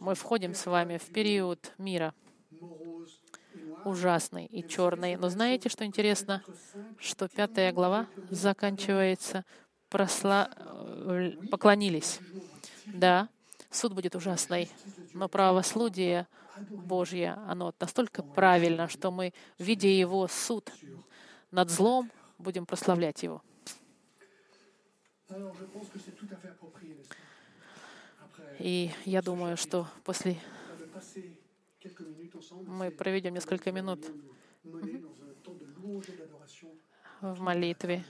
Мы 0.00 0.14
входим 0.14 0.54
с 0.54 0.66
вами 0.66 0.98
в 0.98 1.06
период 1.06 1.72
мира. 1.78 2.14
Ужасный 3.84 4.46
и 4.46 4.66
черный. 4.66 5.16
Но 5.16 5.28
знаете, 5.28 5.68
что 5.68 5.84
интересно? 5.84 6.42
Что 6.98 7.28
пятая 7.28 7.72
глава 7.72 8.06
заканчивается 8.30 9.44
просла... 9.88 10.50
э, 10.56 11.32
поклонились. 11.50 12.20
Да, 12.86 13.28
суд 13.70 13.92
будет 13.94 14.14
ужасный, 14.14 14.70
но 15.14 15.28
правослудие 15.28 16.26
Божье, 16.70 17.38
оно 17.46 17.72
настолько 17.78 18.22
правильно, 18.22 18.88
что 18.88 19.10
мы, 19.10 19.32
видя 19.58 19.88
Его 19.88 20.26
суд 20.28 20.72
над 21.50 21.70
злом, 21.70 22.10
будем 22.38 22.66
прославлять 22.66 23.22
Его. 23.22 23.42
И 28.58 28.90
я 29.04 29.22
думаю, 29.22 29.56
что 29.56 29.86
после 30.04 30.36
мы 32.66 32.90
проведем 32.90 33.34
несколько 33.34 33.72
минут 33.72 34.04
в 37.20 37.40
молитве, 37.40 38.04